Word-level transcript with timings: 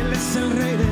Él 0.00 0.12
es 0.12 0.36
el 0.36 0.50
rey 0.52 0.76
de 0.76 0.89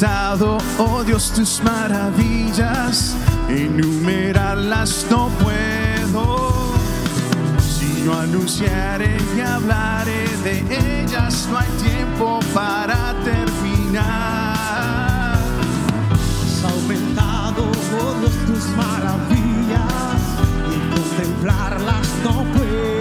contado, 0.00 0.56
oh 0.78 1.04
Dios, 1.04 1.30
tus 1.32 1.62
maravillas, 1.62 3.14
enumerarlas 3.50 5.04
no 5.10 5.28
puedo. 5.28 6.72
Si 7.60 8.04
yo 8.04 8.18
anunciaré 8.18 9.18
y 9.36 9.40
hablaré 9.40 10.26
de 10.42 11.02
ellas, 11.02 11.46
no 11.50 11.58
hay 11.58 11.68
tiempo 11.82 12.40
para 12.54 13.14
terminar. 13.24 15.38
Has 16.14 16.64
aumentado, 16.64 17.70
oh 18.00 18.14
tus 18.46 18.64
maravillas, 18.76 20.22
y 20.70 20.72
contemplarlas 20.94 22.08
no 22.24 22.44
puedo. 22.54 22.99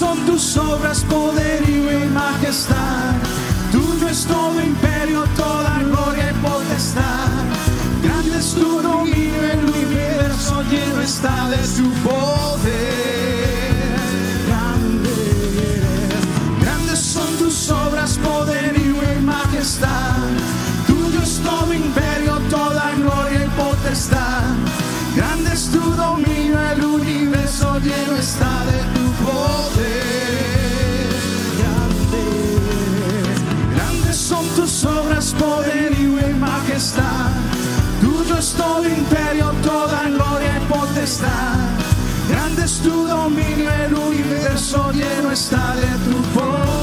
son 0.00 0.18
tus 0.24 0.56
obras, 0.56 1.04
poderío 1.10 1.92
y 1.92 2.06
majestad. 2.06 3.12
Tuyo 3.70 4.08
es 4.08 4.24
todo 4.24 4.58
imperio, 4.58 5.24
toda 5.36 5.78
gloria 5.82 6.30
y 6.30 6.34
potestad. 6.42 7.28
Grande 8.02 8.38
es 8.38 8.54
tu 8.54 8.80
dominio, 8.80 9.42
el 9.52 9.62
universo 9.62 10.62
lleno 10.70 11.02
está 11.02 11.50
de 11.50 11.66
su 11.66 11.90
poder. 12.02 12.39
tu 42.82 43.06
dominio, 43.06 43.70
el 43.84 43.94
universo 43.94 44.90
lleno 44.92 45.30
está 45.30 45.74
de 45.76 45.86
tu 46.04 46.22
poder. 46.32 46.79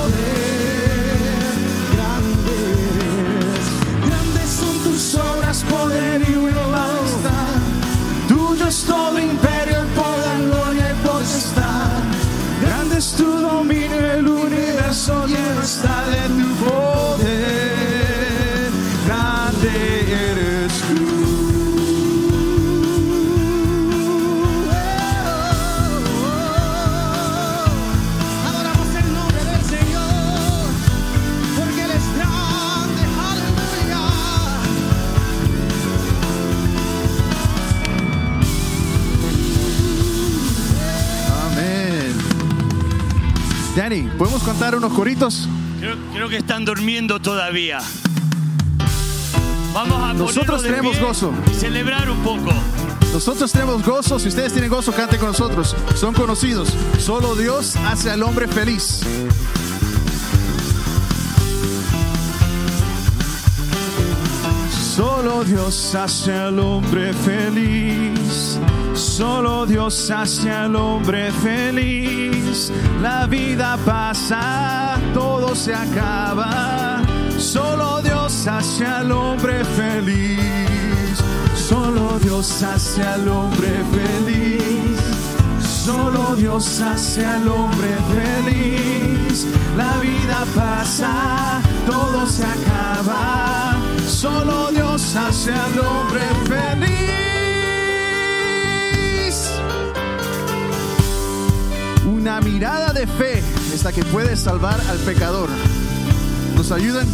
¿Podemos 44.17 44.43
contar 44.43 44.75
unos 44.75 44.93
coritos? 44.93 45.47
Creo, 45.79 45.95
creo 46.13 46.29
que 46.29 46.37
están 46.37 46.65
durmiendo 46.65 47.19
todavía. 47.19 47.79
Vamos 49.73 50.01
a 50.03 50.13
Nosotros 50.13 50.63
tenemos 50.63 50.99
gozo. 50.99 51.31
y 51.51 51.53
celebrar 51.53 52.09
un 52.09 52.17
poco. 52.23 52.51
Nosotros 53.13 53.51
tenemos 53.51 53.83
gozo. 53.85 54.19
Si 54.19 54.27
ustedes 54.29 54.51
tienen 54.53 54.69
gozo, 54.69 54.91
canten 54.91 55.19
con 55.19 55.29
nosotros. 55.29 55.75
Son 55.95 56.13
conocidos. 56.13 56.69
Solo 56.99 57.35
Dios 57.35 57.75
hace 57.87 58.09
al 58.09 58.23
hombre 58.23 58.47
feliz. 58.47 59.01
Solo 64.95 65.43
Dios 65.43 65.93
hace 65.95 66.33
al 66.33 66.59
hombre 66.59 67.13
feliz. 67.13 68.59
Solo 68.93 69.65
Dios 69.65 70.09
hace 70.09 70.49
al 70.51 70.75
hombre 70.75 71.31
feliz. 71.31 72.36
La 73.01 73.27
vida 73.27 73.77
pasa, 73.85 74.97
todo 75.13 75.53
se 75.55 75.73
acaba. 75.73 77.01
Solo 77.37 78.01
Dios 78.01 78.47
hace 78.47 78.85
al 78.85 79.11
hombre 79.11 79.63
feliz. 79.63 81.17
Solo 81.55 82.17
Dios 82.19 82.63
hace 82.63 83.03
al 83.03 83.27
hombre 83.27 83.83
feliz. 83.91 84.97
Solo 85.59 86.35
Dios 86.35 86.81
hace 86.81 87.25
al 87.25 87.47
hombre 87.47 87.95
feliz. 88.13 89.47
La 89.75 89.97
vida 89.97 90.45
pasa, 90.55 91.61
todo 91.85 92.25
se 92.25 92.43
acaba. 92.43 93.75
Solo 94.07 94.71
Dios 94.71 95.15
hace 95.15 95.53
al 95.53 95.79
hombre 95.79 96.21
feliz. 96.45 96.96
Una 102.27 102.41
mirada 102.41 102.91
de 102.91 103.07
fe 103.07 103.41
es 103.73 103.85
la 103.85 103.93
que 103.93 104.03
puede 104.03 104.35
salvar 104.35 104.81
al 104.89 104.97
pecador. 104.97 105.47
¿Nos 106.57 106.73
ayudan? 106.73 107.07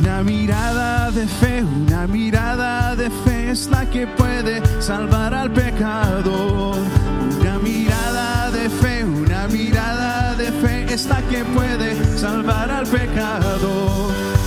Una 0.00 0.22
mirada 0.24 1.12
de 1.12 1.28
fe, 1.28 1.62
una 1.62 2.08
mirada 2.08 2.96
de 2.96 3.10
fe 3.10 3.52
es 3.52 3.68
la 3.68 3.88
que 3.88 4.08
puede 4.08 4.60
salvar 4.82 5.34
al 5.34 5.52
pecador. 5.52 6.78
Una 7.40 7.58
mirada 7.60 8.50
de 8.50 8.68
fe, 8.68 9.04
una 9.04 9.46
mirada 9.46 10.34
de 10.34 10.50
fe 10.50 10.92
es 10.92 11.06
la 11.06 11.22
que 11.28 11.44
puede 11.44 12.18
salvar 12.18 12.72
al 12.72 12.88
pecador. 12.88 14.37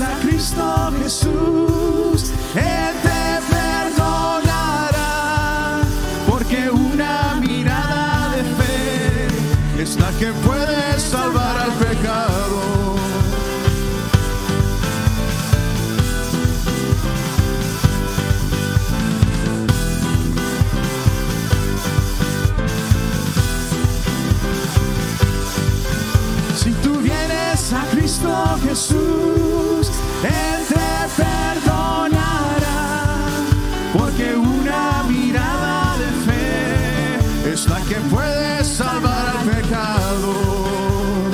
A 0.00 0.16
Cristo 0.20 0.92
Jesús, 1.02 2.30
Él 2.54 2.94
te 3.02 3.40
perdonará. 3.52 5.00
Porque 6.30 6.70
una 6.70 7.34
mirada 7.40 8.30
de 8.36 8.44
fe 8.44 9.26
es 9.82 9.98
la 9.98 10.10
que 10.12 10.32
puede 10.46 11.00
salvar 11.00 11.58
al 11.58 11.72
pecador. 11.72 12.98
Si 26.54 26.70
tú 26.84 27.00
vienes 27.00 27.72
a 27.72 27.84
Cristo 27.90 28.58
Jesús, 28.62 29.77
Él 30.22 30.66
te 30.66 31.22
perdonará. 31.22 32.76
Porque 33.96 34.34
una 34.34 35.04
mirada 35.04 35.96
de 35.96 36.10
fe 36.26 37.52
es 37.52 37.68
la 37.68 37.80
que 37.82 37.94
puede 38.10 38.64
salvar 38.64 39.36
al 39.36 39.44
pecador. 39.48 41.30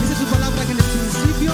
Dice 0.00 0.14
su 0.16 0.24
palabra 0.24 0.64
que 0.64 0.72
en 0.72 0.78
el 0.78 0.84
principio 0.84 1.52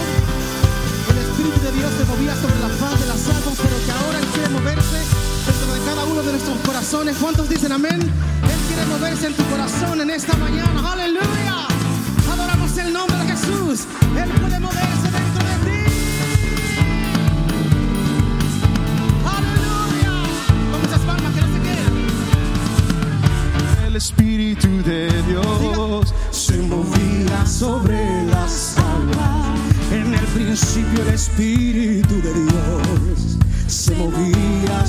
el 1.11 1.19
Espíritu 1.19 1.61
de 1.61 1.73
Dios 1.73 1.93
se 1.99 2.05
movía 2.05 2.35
sobre 2.37 2.59
la 2.61 2.69
faz 2.69 3.01
de 3.01 3.07
las 3.07 3.29
aguas, 3.29 3.59
pero 3.63 3.77
que 3.85 3.93
ahora 3.93 4.19
Él 4.21 4.27
quiere 4.27 4.49
moverse 4.51 4.99
dentro 5.47 5.75
de 5.75 5.81
cada 5.85 6.05
uno 6.05 6.23
de 6.23 6.31
nuestros 6.33 6.59
corazones. 6.65 7.17
¿Cuántos 7.17 7.49
dicen 7.49 7.73
amén? 7.73 8.01
Él 8.01 8.61
quiere 8.69 8.87
moverse 8.87 9.27
en 9.27 9.35
tu 9.35 9.45
corazón 9.47 10.01
en 10.03 10.11
esta 10.11 10.37
mañana. 10.37 10.93
Aleluya. 10.93 11.76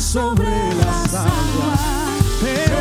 Sobre 0.08 0.74
las 0.76 1.14
aguas. 1.14 1.80
En 2.42 2.77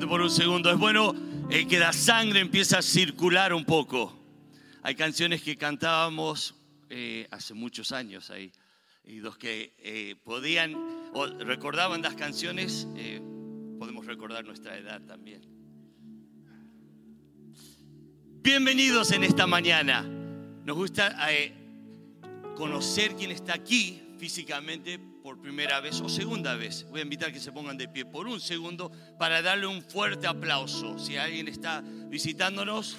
por 0.00 0.22
un 0.22 0.30
segundo. 0.30 0.70
Es 0.70 0.78
bueno 0.78 1.14
eh, 1.50 1.66
que 1.66 1.78
la 1.78 1.92
sangre 1.92 2.40
empiece 2.40 2.76
a 2.76 2.82
circular 2.82 3.52
un 3.52 3.64
poco. 3.64 4.18
Hay 4.82 4.94
canciones 4.94 5.42
que 5.42 5.56
cantábamos 5.56 6.54
eh, 6.88 7.28
hace 7.30 7.52
muchos 7.54 7.92
años 7.92 8.30
ahí. 8.30 8.50
Y 9.04 9.20
los 9.20 9.36
que 9.36 9.74
eh, 9.78 10.16
podían 10.24 10.74
o 11.12 11.26
recordaban 11.26 12.00
las 12.00 12.14
canciones, 12.14 12.88
eh, 12.96 13.20
podemos 13.78 14.06
recordar 14.06 14.44
nuestra 14.44 14.76
edad 14.78 15.02
también. 15.02 15.42
Bienvenidos 18.42 19.12
en 19.12 19.24
esta 19.24 19.46
mañana. 19.46 20.02
Nos 20.02 20.76
gusta 20.76 21.16
conocer 22.56 23.14
quién 23.14 23.30
está 23.30 23.54
aquí 23.54 24.00
físicamente 24.18 24.98
por 25.22 25.40
primera 25.40 25.80
vez 25.80 26.00
o 26.00 26.08
segunda 26.08 26.54
vez. 26.56 26.84
Voy 26.90 27.00
a 27.00 27.02
invitar 27.04 27.32
que 27.32 27.40
se 27.40 27.52
pongan 27.52 27.76
de 27.76 27.88
pie 27.88 28.04
por 28.04 28.26
un 28.26 28.40
segundo 28.40 28.90
para 29.18 29.40
darle 29.40 29.66
un 29.66 29.82
fuerte 29.82 30.26
aplauso. 30.26 30.98
Si 30.98 31.16
alguien 31.16 31.46
está 31.48 31.82
visitándonos, 32.08 32.96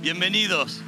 bienvenidos. 0.00 0.80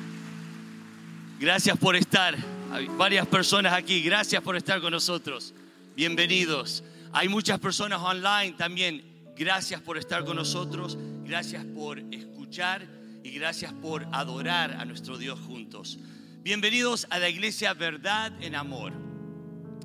Gracias 1.38 1.76
por 1.78 1.94
estar. 1.94 2.36
Hay 2.72 2.86
varias 2.86 3.26
personas 3.26 3.74
aquí. 3.74 4.00
Gracias 4.02 4.42
por 4.42 4.56
estar 4.56 4.80
con 4.80 4.92
nosotros. 4.92 5.52
Bienvenidos. 5.94 6.82
Hay 7.12 7.28
muchas 7.28 7.58
personas 7.58 8.00
online 8.00 8.52
también. 8.52 9.10
Gracias 9.36 9.80
por 9.80 9.96
estar 9.96 10.24
con 10.26 10.36
nosotros, 10.36 10.98
gracias 11.24 11.64
por 11.64 11.98
escuchar 12.12 12.86
y 13.24 13.30
gracias 13.30 13.72
por 13.72 14.06
adorar 14.12 14.72
a 14.72 14.84
nuestro 14.84 15.16
Dios 15.16 15.40
juntos. 15.40 15.98
Bienvenidos 16.42 17.06
a 17.10 17.18
la 17.18 17.28
iglesia 17.28 17.74
Verdad 17.74 18.32
en 18.42 18.54
Amor. 18.54 18.94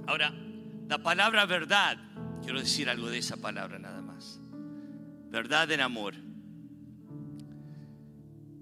Ahora, 0.07 0.33
la 0.87 0.99
palabra 0.99 1.45
verdad, 1.45 1.97
quiero 2.41 2.59
decir 2.61 2.89
algo 2.89 3.09
de 3.09 3.17
esa 3.17 3.35
palabra 3.35 3.77
nada 3.77 4.01
más. 4.01 4.39
Verdad 5.29 5.69
en 5.71 5.81
amor. 5.81 6.13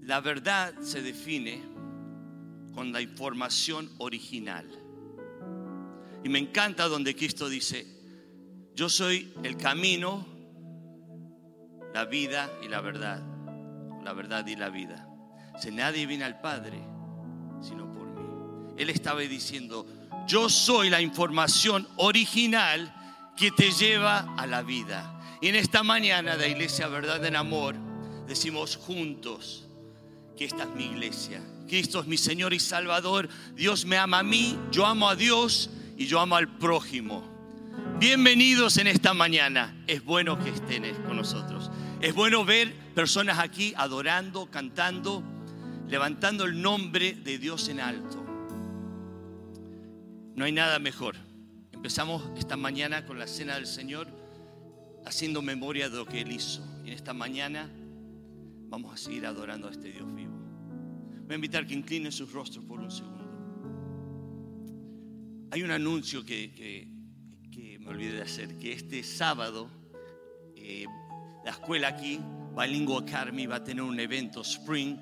La 0.00 0.20
verdad 0.20 0.74
se 0.80 1.02
define 1.02 1.62
con 2.74 2.90
la 2.92 3.00
información 3.00 3.88
original. 3.98 4.68
Y 6.24 6.28
me 6.28 6.40
encanta 6.40 6.88
donde 6.88 7.14
Cristo 7.14 7.48
dice, 7.48 7.86
yo 8.74 8.88
soy 8.88 9.32
el 9.44 9.56
camino, 9.56 10.26
la 11.94 12.06
vida 12.06 12.50
y 12.60 12.66
la 12.66 12.80
verdad. 12.80 13.22
La 14.02 14.12
verdad 14.14 14.44
y 14.48 14.56
la 14.56 14.68
vida. 14.68 15.08
Si 15.60 15.70
nadie 15.70 16.06
viene 16.06 16.24
al 16.24 16.40
Padre. 16.40 16.93
Él 18.76 18.90
estaba 18.90 19.20
diciendo, 19.20 19.86
yo 20.26 20.48
soy 20.48 20.90
la 20.90 21.00
información 21.00 21.86
original 21.96 22.92
que 23.36 23.50
te 23.50 23.70
lleva 23.72 24.34
a 24.36 24.46
la 24.46 24.62
vida. 24.62 25.38
Y 25.40 25.48
en 25.48 25.56
esta 25.56 25.82
mañana 25.82 26.36
de 26.36 26.48
Iglesia 26.48 26.88
Verdad 26.88 27.24
en 27.24 27.36
Amor, 27.36 27.76
decimos 28.26 28.76
juntos 28.76 29.66
que 30.36 30.44
esta 30.44 30.64
es 30.64 30.70
mi 30.70 30.86
iglesia. 30.86 31.42
Cristo 31.68 32.00
es 32.00 32.06
mi 32.06 32.16
Señor 32.16 32.52
y 32.52 32.60
Salvador. 32.60 33.28
Dios 33.54 33.84
me 33.84 33.96
ama 33.96 34.20
a 34.20 34.22
mí, 34.22 34.58
yo 34.70 34.86
amo 34.86 35.08
a 35.08 35.16
Dios 35.16 35.70
y 35.96 36.06
yo 36.06 36.20
amo 36.20 36.36
al 36.36 36.48
prójimo. 36.48 37.24
Bienvenidos 37.98 38.76
en 38.78 38.86
esta 38.86 39.14
mañana. 39.14 39.82
Es 39.86 40.04
bueno 40.04 40.38
que 40.38 40.50
estén 40.50 40.94
con 41.04 41.16
nosotros. 41.16 41.70
Es 42.00 42.14
bueno 42.14 42.44
ver 42.44 42.74
personas 42.94 43.38
aquí 43.38 43.72
adorando, 43.76 44.50
cantando, 44.50 45.22
levantando 45.88 46.44
el 46.44 46.60
nombre 46.60 47.12
de 47.12 47.38
Dios 47.38 47.68
en 47.68 47.80
alto. 47.80 48.23
No 50.34 50.44
hay 50.44 50.52
nada 50.52 50.78
mejor. 50.80 51.14
Empezamos 51.72 52.28
esta 52.36 52.56
mañana 52.56 53.06
con 53.06 53.18
la 53.18 53.26
cena 53.26 53.54
del 53.54 53.66
Señor 53.66 54.08
haciendo 55.04 55.42
memoria 55.42 55.88
de 55.88 55.96
lo 55.96 56.06
que 56.06 56.22
Él 56.22 56.32
hizo. 56.32 56.64
Y 56.84 56.88
en 56.88 56.94
esta 56.94 57.14
mañana 57.14 57.70
vamos 58.68 58.92
a 58.92 58.96
seguir 58.96 59.26
adorando 59.26 59.68
a 59.68 59.70
este 59.70 59.92
Dios 59.92 60.12
vivo. 60.12 60.34
Voy 61.24 61.32
a 61.32 61.34
invitar 61.36 61.66
que 61.66 61.74
inclinen 61.74 62.10
sus 62.10 62.32
rostros 62.32 62.64
por 62.64 62.80
un 62.80 62.90
segundo. 62.90 63.14
Hay 65.52 65.62
un 65.62 65.70
anuncio 65.70 66.24
que, 66.24 66.88
me 67.78 67.90
olvidé 67.90 68.14
de 68.14 68.22
hacer, 68.22 68.58
que 68.58 68.72
este 68.72 69.02
sábado 69.04 69.70
eh, 70.56 70.86
la 71.44 71.50
escuela 71.50 71.88
aquí, 71.88 72.18
Bilingual 72.58 73.04
Academy, 73.04 73.46
va 73.46 73.56
a 73.56 73.64
tener 73.64 73.82
un 73.82 74.00
evento, 74.00 74.40
Spring, 74.40 74.96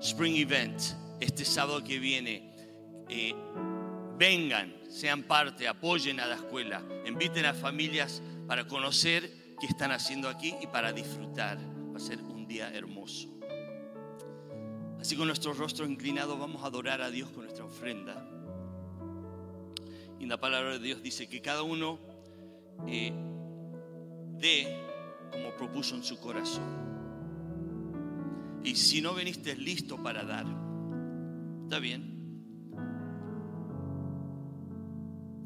Spring 0.00 0.36
Event, 0.36 0.80
este 1.18 1.44
sábado 1.44 1.82
que 1.82 1.98
viene. 1.98 2.54
Eh, 3.08 3.34
vengan, 4.18 4.74
sean 4.90 5.22
parte, 5.22 5.68
apoyen 5.68 6.20
a 6.20 6.26
la 6.26 6.34
escuela, 6.34 6.82
inviten 7.06 7.46
a 7.46 7.54
familias 7.54 8.20
para 8.46 8.66
conocer 8.66 9.54
qué 9.60 9.66
están 9.66 9.92
haciendo 9.92 10.28
aquí 10.28 10.54
y 10.60 10.66
para 10.66 10.92
disfrutar. 10.92 11.58
Va 11.92 11.96
a 11.96 12.00
ser 12.00 12.20
un 12.22 12.46
día 12.46 12.70
hermoso. 12.74 13.28
Así 15.00 15.16
con 15.16 15.28
nuestros 15.28 15.58
rostros 15.58 15.88
inclinados 15.88 16.38
vamos 16.38 16.64
a 16.64 16.66
adorar 16.66 17.00
a 17.00 17.10
Dios 17.10 17.30
con 17.30 17.44
nuestra 17.44 17.64
ofrenda. 17.64 18.28
Y 20.18 20.26
la 20.26 20.38
palabra 20.38 20.72
de 20.72 20.80
Dios 20.80 21.02
dice 21.02 21.28
que 21.28 21.40
cada 21.40 21.62
uno 21.62 22.00
eh, 22.88 23.12
dé 24.32 24.82
como 25.30 25.56
propuso 25.56 25.94
en 25.94 26.02
su 26.02 26.18
corazón. 26.18 26.88
Y 28.64 28.74
si 28.74 29.00
no 29.00 29.14
veniste 29.14 29.54
listo 29.54 30.02
para 30.02 30.24
dar, 30.24 30.46
está 31.64 31.78
bien. 31.78 32.17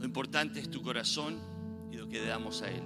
Lo 0.02 0.06
importante 0.06 0.59
es 0.59 0.68
tu 0.68 0.82
corazón 0.82 1.38
y 1.92 1.97
lo 1.97 2.09
que 2.09 2.26
damos 2.26 2.61
a 2.62 2.68
Él. 2.73 2.82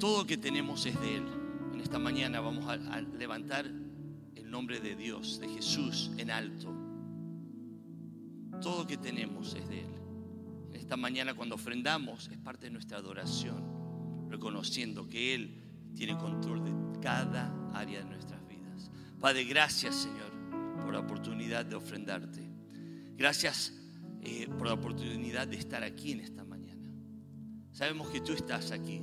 Todo 0.00 0.20
lo 0.20 0.26
que 0.26 0.38
tenemos 0.38 0.86
es 0.86 0.98
de 0.98 1.16
Él. 1.18 1.26
En 1.74 1.80
esta 1.82 1.98
mañana 1.98 2.40
vamos 2.40 2.66
a, 2.66 2.72
a 2.94 3.02
levantar 3.02 3.66
el 3.66 4.50
nombre 4.50 4.80
de 4.80 4.96
Dios, 4.96 5.38
de 5.38 5.50
Jesús 5.50 6.10
en 6.16 6.30
alto. 6.30 6.74
Todo 8.62 8.78
lo 8.78 8.86
que 8.86 8.96
tenemos 8.96 9.54
es 9.54 9.68
de 9.68 9.80
Él. 9.80 9.94
En 10.70 10.76
esta 10.76 10.96
mañana 10.96 11.34
cuando 11.34 11.56
ofrendamos 11.56 12.28
es 12.28 12.38
parte 12.38 12.64
de 12.66 12.70
nuestra 12.70 12.96
adoración, 12.96 14.30
reconociendo 14.30 15.10
que 15.10 15.34
Él 15.34 15.62
tiene 15.94 16.16
control 16.16 16.64
de 16.64 17.00
cada 17.00 17.54
área 17.74 17.98
de 17.98 18.06
nuestras 18.06 18.40
vidas. 18.48 18.90
Padre, 19.20 19.44
gracias 19.44 19.94
Señor 19.96 20.32
por 20.82 20.94
la 20.94 21.00
oportunidad 21.00 21.66
de 21.66 21.74
ofrendarte. 21.74 22.48
Gracias 23.14 23.81
eh, 24.22 24.46
por 24.46 24.68
la 24.68 24.74
oportunidad 24.74 25.48
de 25.48 25.56
estar 25.56 25.82
aquí 25.82 26.12
en 26.12 26.20
esta 26.20 26.44
mañana. 26.44 26.88
Sabemos 27.72 28.08
que 28.08 28.20
tú 28.20 28.32
estás 28.32 28.70
aquí 28.70 29.02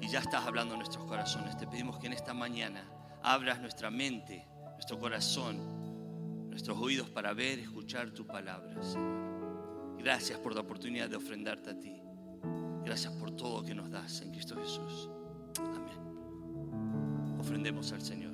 y 0.00 0.08
ya 0.08 0.20
estás 0.20 0.46
hablando 0.46 0.74
en 0.74 0.80
nuestros 0.80 1.04
corazones. 1.04 1.56
Te 1.56 1.66
pedimos 1.66 1.98
que 1.98 2.06
en 2.06 2.12
esta 2.12 2.34
mañana 2.34 2.84
abras 3.22 3.60
nuestra 3.60 3.90
mente, 3.90 4.46
nuestro 4.74 4.98
corazón, 4.98 6.48
nuestros 6.50 6.78
oídos 6.78 7.10
para 7.10 7.32
ver, 7.34 7.58
escuchar 7.58 8.12
tu 8.12 8.26
palabra, 8.26 8.80
Señor. 8.82 9.96
Gracias 9.98 10.38
por 10.38 10.54
la 10.54 10.60
oportunidad 10.60 11.08
de 11.08 11.16
ofrendarte 11.16 11.70
a 11.70 11.80
ti. 11.80 12.00
Gracias 12.84 13.12
por 13.14 13.32
todo 13.32 13.64
que 13.64 13.74
nos 13.74 13.90
das 13.90 14.22
en 14.22 14.30
Cristo 14.30 14.56
Jesús. 14.56 15.10
Amén. 15.58 17.36
Ofrendemos 17.40 17.92
al 17.92 18.02
Señor. 18.02 18.27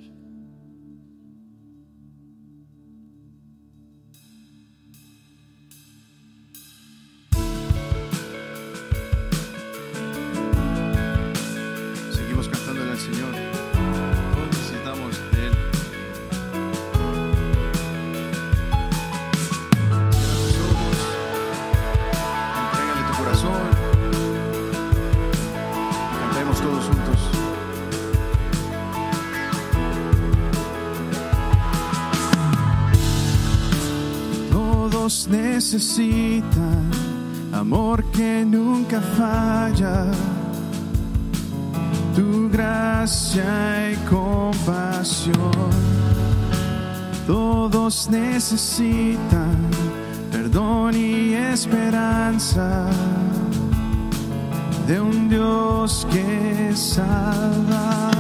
Necesitan 35.75 36.89
amor 37.53 38.05
que 38.13 38.45
nunca 38.45 39.01
falla, 39.01 40.07
tu 42.15 42.49
gracia 42.49 43.91
y 43.91 43.97
compasión. 44.09 45.73
Todos 47.27 48.09
necesitan 48.09 49.57
perdón 50.31 50.95
y 50.95 51.35
esperanza 51.35 52.87
de 54.87 55.01
un 55.01 55.29
Dios 55.29 56.07
que 56.13 56.71
salva. 56.77 58.14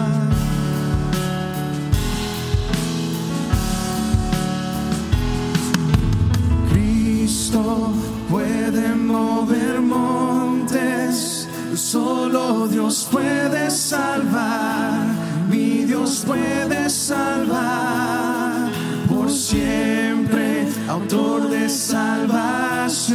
Puede 8.30 8.94
mover 8.94 9.80
montes, 9.80 11.49
solo 11.75 12.66
Dios 12.66 13.06
puede 13.11 13.70
salvar, 13.70 15.06
mi 15.49 15.84
Dios 15.84 16.25
puede 16.26 16.90
salvar, 16.90 18.70
por 19.08 19.30
siempre, 19.30 20.66
autor 20.88 21.49
de 21.49 21.68
salvación. 21.68 23.14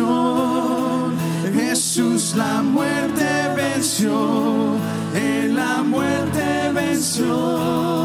Jesús 1.54 2.36
la 2.36 2.62
muerte 2.62 3.26
venció, 3.56 4.76
en 5.14 5.56
la 5.56 5.84
muerte 5.84 6.72
venció. 6.74 7.99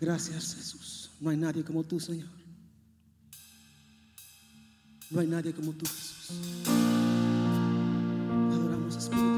Gracias 0.00 0.54
Jesús. 0.54 1.10
No 1.20 1.30
hay 1.30 1.36
nadie 1.36 1.62
como 1.62 1.84
tú, 1.84 2.00
Señor. 2.00 2.28
No 5.10 5.20
hay 5.20 5.26
nadie 5.26 5.52
como 5.52 5.72
tú, 5.72 5.84
Jesús. 5.84 6.28
Te 6.64 8.54
adoramos 8.54 8.96
Espíritu. 8.96 9.29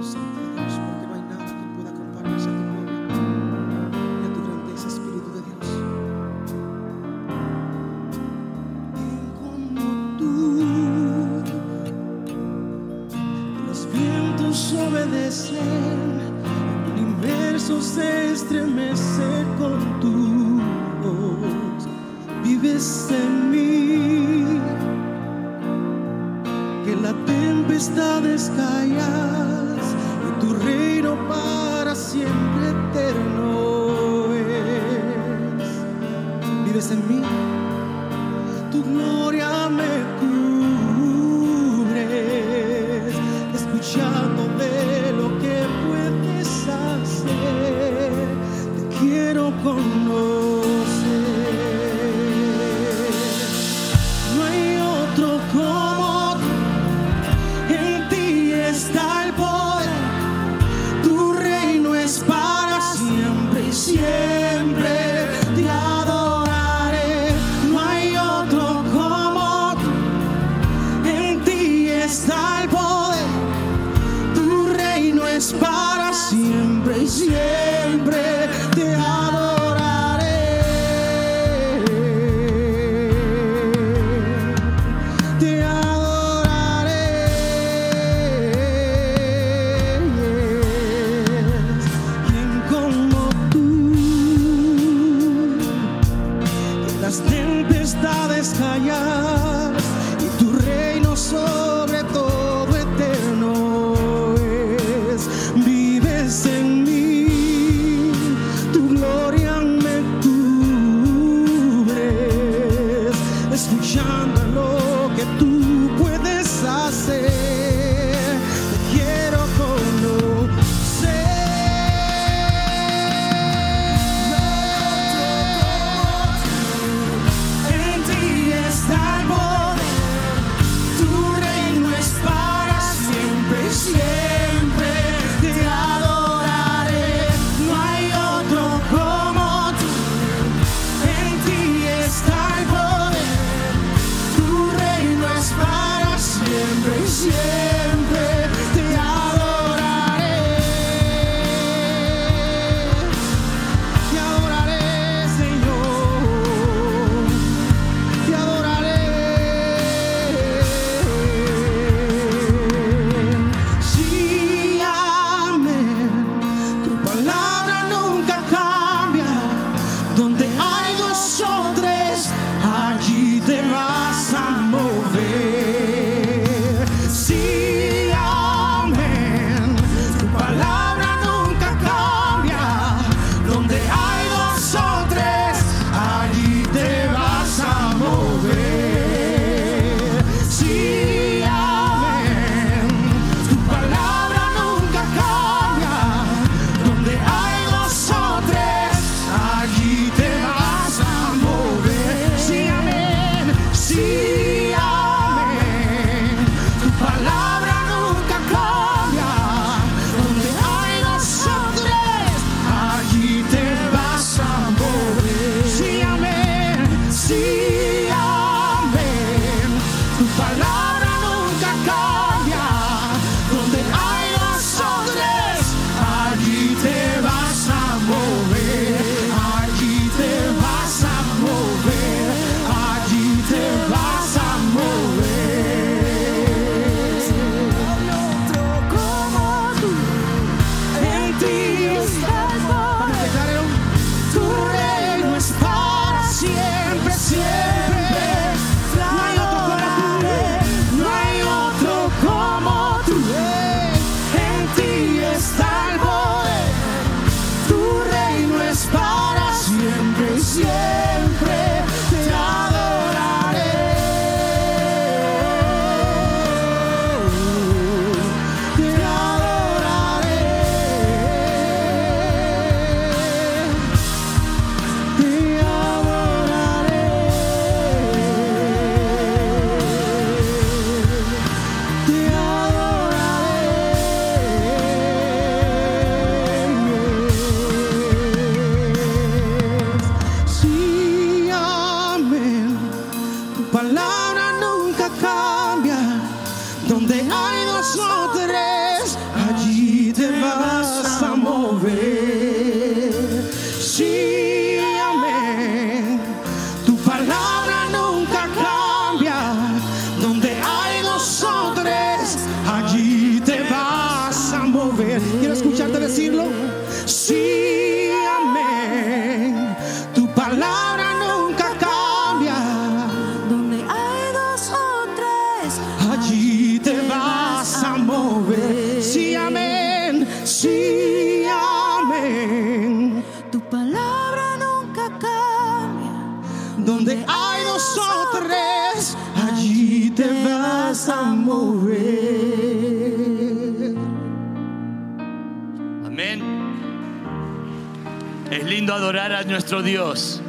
Dios. 349.80 350.42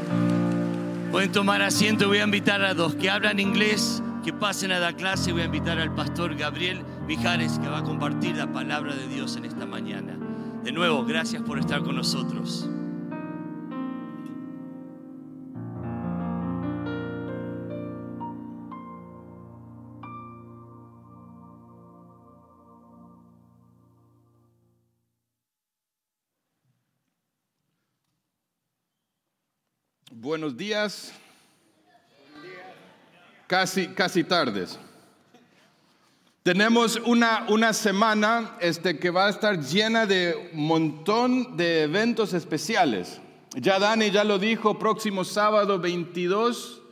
Pueden 1.12 1.32
tomar 1.32 1.62
asiento 1.62 2.10
voy 2.10 2.18
a 2.18 2.24
invitar 2.26 2.62
a 2.62 2.74
los 2.74 2.96
que 2.96 3.10
hablan 3.10 3.40
inglés 3.40 4.04
que 4.26 4.34
pasen 4.34 4.74
a 4.74 4.80
la 4.80 4.92
clase. 4.92 5.32
Voy 5.32 5.44
a 5.44 5.46
invitar 5.46 5.80
al 5.80 5.96
pastor 5.96 6.36
Gabriel 6.36 6.82
Mijares 7.08 7.58
que 7.60 7.70
va 7.70 7.78
a 7.78 7.84
compartir 7.84 8.36
la 8.36 8.52
palabra 8.52 8.94
de 8.96 9.08
Dios 9.08 9.38
en 9.38 9.46
esta 9.46 9.66
mañana. 9.66 10.18
De 10.64 10.74
nuevo, 10.74 11.06
gracias 11.06 11.42
por 11.44 11.60
estar 11.60 11.84
con 11.84 11.96
nosotros. 11.96 12.68
Buenos 30.16 30.56
días. 30.56 31.12
Casi, 33.48 33.88
casi 33.88 34.24
tardes. 34.24 34.78
Tenemos 36.44 37.02
una, 37.04 37.48
una 37.50 37.74
semana 37.74 38.56
este, 38.62 39.00
que 39.00 39.10
va 39.10 39.26
a 39.26 39.32
estar 39.32 39.60
llena 39.60 40.06
de 40.06 40.52
un 40.54 40.68
montón 40.68 41.58
de 41.58 41.84
eventos 41.84 42.34
especiales. 42.34 43.20
Ya 43.56 43.80
Dani 43.80 44.12
ya 44.12 44.24
lo 44.24 44.38
dijo, 44.38 44.78
próximo 44.78 45.24
sábado 45.24 45.80
22, 45.80 46.84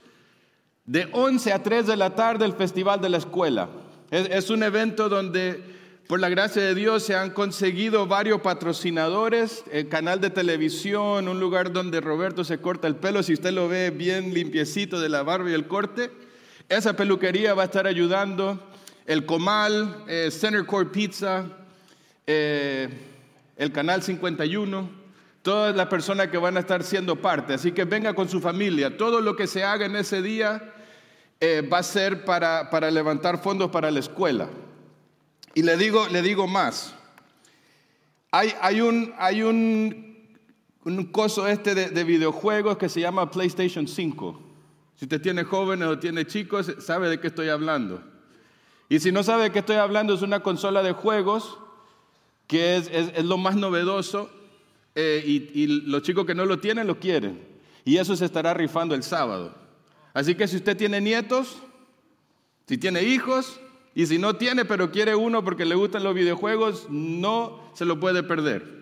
de 0.86 1.07
11 1.12 1.53
a 1.53 1.62
3 1.62 1.86
de 1.86 1.97
la 1.97 2.15
tarde, 2.15 2.45
el 2.45 2.53
Festival 2.53 3.01
de 3.01 3.10
la 3.10 3.17
Escuela. 3.17 3.69
Es, 4.10 4.29
es 4.31 4.49
un 4.49 4.63
evento 4.63 5.10
donde, 5.10 5.70
por 6.07 6.19
la 6.19 6.29
gracia 6.29 6.61
de 6.61 6.75
Dios, 6.75 7.03
se 7.03 7.15
han 7.15 7.29
conseguido 7.29 8.05
varios 8.05 8.41
patrocinadores, 8.41 9.63
el 9.71 9.87
canal 9.87 10.19
de 10.19 10.29
televisión, 10.29 11.27
un 11.29 11.39
lugar 11.39 11.71
donde 11.71 12.01
Roberto 12.01 12.43
se 12.43 12.57
corta 12.57 12.87
el 12.87 12.97
pelo, 12.97 13.23
si 13.23 13.33
usted 13.33 13.51
lo 13.51 13.69
ve 13.69 13.91
bien 13.91 14.33
limpiecito 14.33 14.99
de 14.99 15.07
la 15.07 15.23
barba 15.23 15.49
y 15.49 15.53
el 15.53 15.67
corte. 15.67 16.11
Esa 16.67 16.97
peluquería 16.97 17.53
va 17.53 17.63
a 17.63 17.65
estar 17.65 17.87
ayudando, 17.87 18.59
el 19.05 19.25
Comal, 19.25 20.03
eh, 20.07 20.29
Center 20.31 20.65
Court 20.65 20.91
Pizza, 20.91 21.45
eh, 22.27 22.89
el 23.55 23.71
Canal 23.71 24.03
51, 24.03 24.89
todas 25.41 25.75
las 25.75 25.87
personas 25.87 26.27
que 26.27 26.37
van 26.37 26.57
a 26.57 26.61
estar 26.61 26.83
siendo 26.83 27.15
parte. 27.15 27.53
Así 27.53 27.71
que 27.71 27.85
venga 27.85 28.13
con 28.13 28.27
su 28.27 28.41
familia. 28.41 28.97
Todo 28.97 29.21
lo 29.21 29.35
que 29.35 29.47
se 29.47 29.63
haga 29.63 29.85
en 29.85 29.95
ese 29.95 30.21
día 30.21 30.73
eh, 31.39 31.61
va 31.61 31.79
a 31.79 31.83
ser 31.83 32.25
para, 32.25 32.69
para 32.69 32.91
levantar 32.91 33.41
fondos 33.41 33.71
para 33.71 33.91
la 33.91 33.99
escuela. 33.99 34.47
Y 35.53 35.63
le 35.63 35.77
digo, 35.77 36.07
le 36.07 36.21
digo 36.21 36.47
más. 36.47 36.93
Hay, 38.31 38.53
hay, 38.61 38.81
un, 38.81 39.13
hay 39.17 39.43
un, 39.43 40.29
un 40.85 41.05
coso 41.11 41.47
este 41.47 41.75
de, 41.75 41.89
de 41.89 42.03
videojuegos 42.03 42.77
que 42.77 42.89
se 42.89 43.01
llama 43.01 43.29
PlayStation 43.29 43.87
5. 43.87 44.41
Si 44.95 45.05
usted 45.05 45.21
tiene 45.21 45.43
jóvenes 45.43 45.87
o 45.87 45.99
tiene 45.99 46.25
chicos, 46.25 46.71
sabe 46.79 47.09
de 47.09 47.19
qué 47.19 47.27
estoy 47.27 47.49
hablando. 47.49 48.03
Y 48.87 48.99
si 48.99 49.11
no 49.11 49.23
sabe 49.23 49.43
de 49.43 49.51
qué 49.51 49.59
estoy 49.59 49.77
hablando, 49.77 50.13
es 50.13 50.21
una 50.21 50.41
consola 50.41 50.83
de 50.83 50.91
juegos 50.91 51.57
que 52.45 52.75
es, 52.75 53.23
lo 53.23 53.37
más 53.37 53.55
novedoso 53.55 54.29
eh, 54.95 55.23
y, 55.25 55.63
y 55.63 55.67
los 55.67 56.01
chicos 56.01 56.25
que 56.25 56.35
no 56.35 56.45
lo 56.45 56.59
tienen 56.59 56.87
lo 56.87 56.99
quieren. 56.99 57.41
Y 57.85 57.95
eso 57.97 58.15
se 58.15 58.25
estará 58.25 58.53
rifando 58.53 58.93
el 58.93 59.03
sábado. 59.03 59.55
Así 60.13 60.35
que 60.35 60.47
si 60.47 60.57
usted 60.57 60.75
tiene 60.75 60.99
nietos, 60.99 61.57
si 62.67 62.77
tiene 62.77 63.03
hijos, 63.03 63.61
y 63.93 64.06
si 64.06 64.17
no 64.17 64.36
tiene, 64.36 64.63
pero 64.65 64.91
quiere 64.91 65.15
uno 65.15 65.43
porque 65.43 65.65
le 65.65 65.75
gustan 65.75 66.04
los 66.04 66.15
videojuegos, 66.15 66.88
no 66.89 67.60
se 67.73 67.86
lo 67.86 67.99
puede 67.99 68.23
perder. 68.23 68.82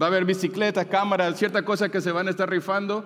Va 0.00 0.06
a 0.06 0.08
haber 0.08 0.24
bicicletas, 0.24 0.86
cámaras, 0.86 1.38
ciertas 1.38 1.62
cosas 1.62 1.90
que 1.90 2.00
se 2.00 2.10
van 2.10 2.26
a 2.26 2.30
estar 2.30 2.50
rifando, 2.50 3.04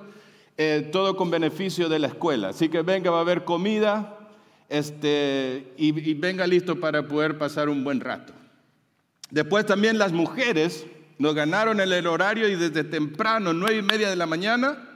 eh, 0.57 0.89
todo 0.93 1.17
con 1.17 1.31
beneficio 1.31 1.89
de 1.89 1.99
la 1.99 2.07
escuela. 2.07 2.51
Así 2.51 2.69
que 2.69 2.83
venga, 2.83 3.11
va 3.11 3.19
a 3.19 3.23
haber 3.23 3.45
comida 3.45 4.19
este, 4.69 5.75
y, 5.77 6.15
venga 6.15 6.47
listo 6.47 6.81
para 6.81 7.07
poder 7.07 7.37
pasar 7.37 7.69
un 7.69 7.85
buen 7.85 8.01
rato. 8.01 8.33
Después 9.31 9.67
también 9.67 9.99
las 9.99 10.13
mujeres 10.13 10.87
nos 11.19 11.35
ganaron 11.35 11.81
el 11.81 12.07
horario 12.07 12.49
y 12.49 12.55
desde 12.55 12.85
temprano, 12.85 13.53
nueve 13.53 13.79
y 13.79 13.83
media 13.83 14.09
de 14.09 14.17
la 14.17 14.27
mañana, 14.27 14.89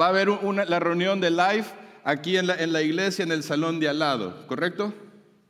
va 0.00 0.06
a 0.06 0.08
haber 0.10 0.28
una, 0.28 0.64
la 0.64 0.78
reunión 0.78 1.20
de 1.20 1.30
live 1.30 1.66
aquí 2.04 2.36
en 2.36 2.46
la, 2.46 2.54
en 2.54 2.72
la 2.72 2.82
iglesia, 2.82 3.22
en 3.22 3.32
el 3.32 3.42
salón 3.42 3.80
de 3.80 3.88
al 3.88 3.98
lado, 3.98 4.46
¿correcto? 4.46 4.92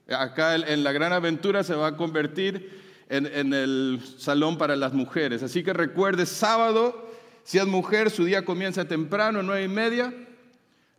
Acá 0.09 0.55
en 0.57 0.85
la 0.85 0.93
gran 0.93 1.13
aventura 1.13 1.65
se 1.65 1.75
va 1.75 1.89
a 1.89 1.97
convertir 1.97 2.85
en, 3.09 3.53
el 3.53 4.01
salón 4.19 4.59
para 4.59 4.77
las 4.77 4.93
mujeres. 4.93 5.43
Así 5.43 5.63
que 5.63 5.73
recuerde, 5.73 6.27
sábado, 6.27 7.11
si 7.43 7.59
es 7.59 7.67
mujer, 7.67 8.11
su 8.11 8.25
día 8.25 8.45
comienza 8.45 8.87
temprano, 8.87 9.43
nueve 9.43 9.65
y 9.65 9.69
media. 9.69 10.13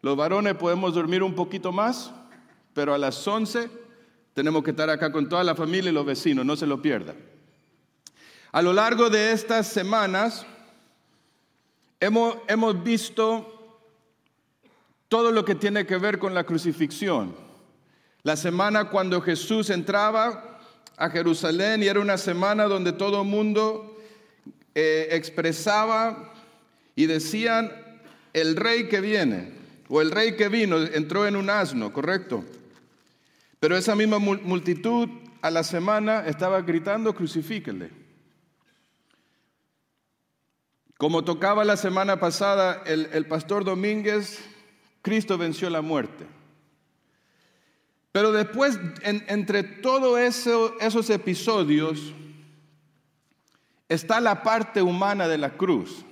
Los 0.02 0.15
varones 0.15 0.56
podemos 0.56 0.94
dormir 0.94 1.24
un 1.24 1.36
poquito 1.36 1.72
más, 1.72 2.12
pero 2.74 2.94
a 2.94 2.98
las 2.98 3.28
once 3.28 3.70
tenemos 4.34 4.63
que 4.63 4.72
estar 4.72 4.89
acá 4.89 5.12
con 5.12 5.28
toda 5.28 5.44
la 5.44 5.56
familia 5.56 5.89
y 5.89 5.94
los 5.94 6.06
vecinos, 6.06 6.46
no 6.46 6.56
se 6.56 6.68
lo 6.68 6.82
pierda. 6.82 7.15
A 8.52 8.62
lo 8.62 8.72
largo 8.72 9.10
de 9.10 9.32
estas 9.32 9.68
semanas 9.68 10.46
hemos, 12.00 12.38
hemos 12.48 12.84
visto 12.84 13.80
todo 15.08 15.32
lo 15.32 15.44
que 15.44 15.56
tiene 15.56 15.86
que 15.86 15.98
ver 15.98 16.20
con 16.20 16.34
la 16.34 16.44
crucifixión. 16.44 17.44
La 18.25 18.35
semana 18.35 18.85
cuando 18.85 19.21
Jesús 19.21 19.69
entraba 19.69 20.57
a 20.97 21.11
Jerusalén 21.11 21.83
y 21.83 21.85
era 21.85 21.99
una 21.99 22.17
semana 22.17 22.63
donde 22.63 22.91
todo 22.91 23.21
el 23.21 23.27
mundo 23.27 24.01
eh, 24.73 25.09
expresaba 25.11 26.33
y 26.95 27.05
decían, 27.05 27.71
el 28.33 28.55
rey 28.55 28.88
que 28.88 28.99
viene, 28.99 29.51
o 29.89 30.01
el 30.01 30.09
rey 30.09 30.35
que 30.35 30.49
vino, 30.49 30.81
entró 30.81 31.27
en 31.27 31.35
un 31.35 31.51
asno, 31.51 31.93
correcto. 31.93 32.43
Pero 33.59 33.77
esa 33.77 33.95
misma 33.95 34.17
multitud 34.17 35.07
a 35.43 35.51
la 35.51 35.63
semana 35.63 36.25
estaba 36.25 36.63
gritando, 36.63 37.13
crucifíquele. 37.13 37.91
Como 40.97 41.23
tocaba 41.23 41.63
la 41.63 41.77
semana 41.77 42.19
pasada 42.19 42.81
el, 42.88 43.07
el 43.13 43.27
pastor 43.27 43.63
Domínguez, 43.63 44.39
Cristo 45.03 45.38
venció 45.38 45.69
la 45.69 45.83
muerte. 45.83 46.25
Pero 48.15 48.32
después, 48.32 48.80
entre 49.04 49.63
todos 49.63 50.17
esos 50.17 51.10
episodios, 51.10 52.13
está 53.89 54.21
la 54.21 54.41
parte 54.41 54.82
humana 54.82 55.28
de 55.28 55.38
la 55.38 55.58
cruz. 55.58 56.06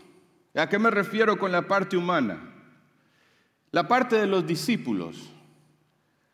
¿A 0.54 0.68
qué 0.68 0.80
me 0.80 0.92
refiero 0.92 1.39
con 1.39 1.54
la 1.54 1.66
parte 1.66 1.96
humana? 1.96 2.42
La 3.72 3.88
parte 3.88 4.18
de 4.18 4.28
los 4.28 4.46
discípulos, 4.46 5.32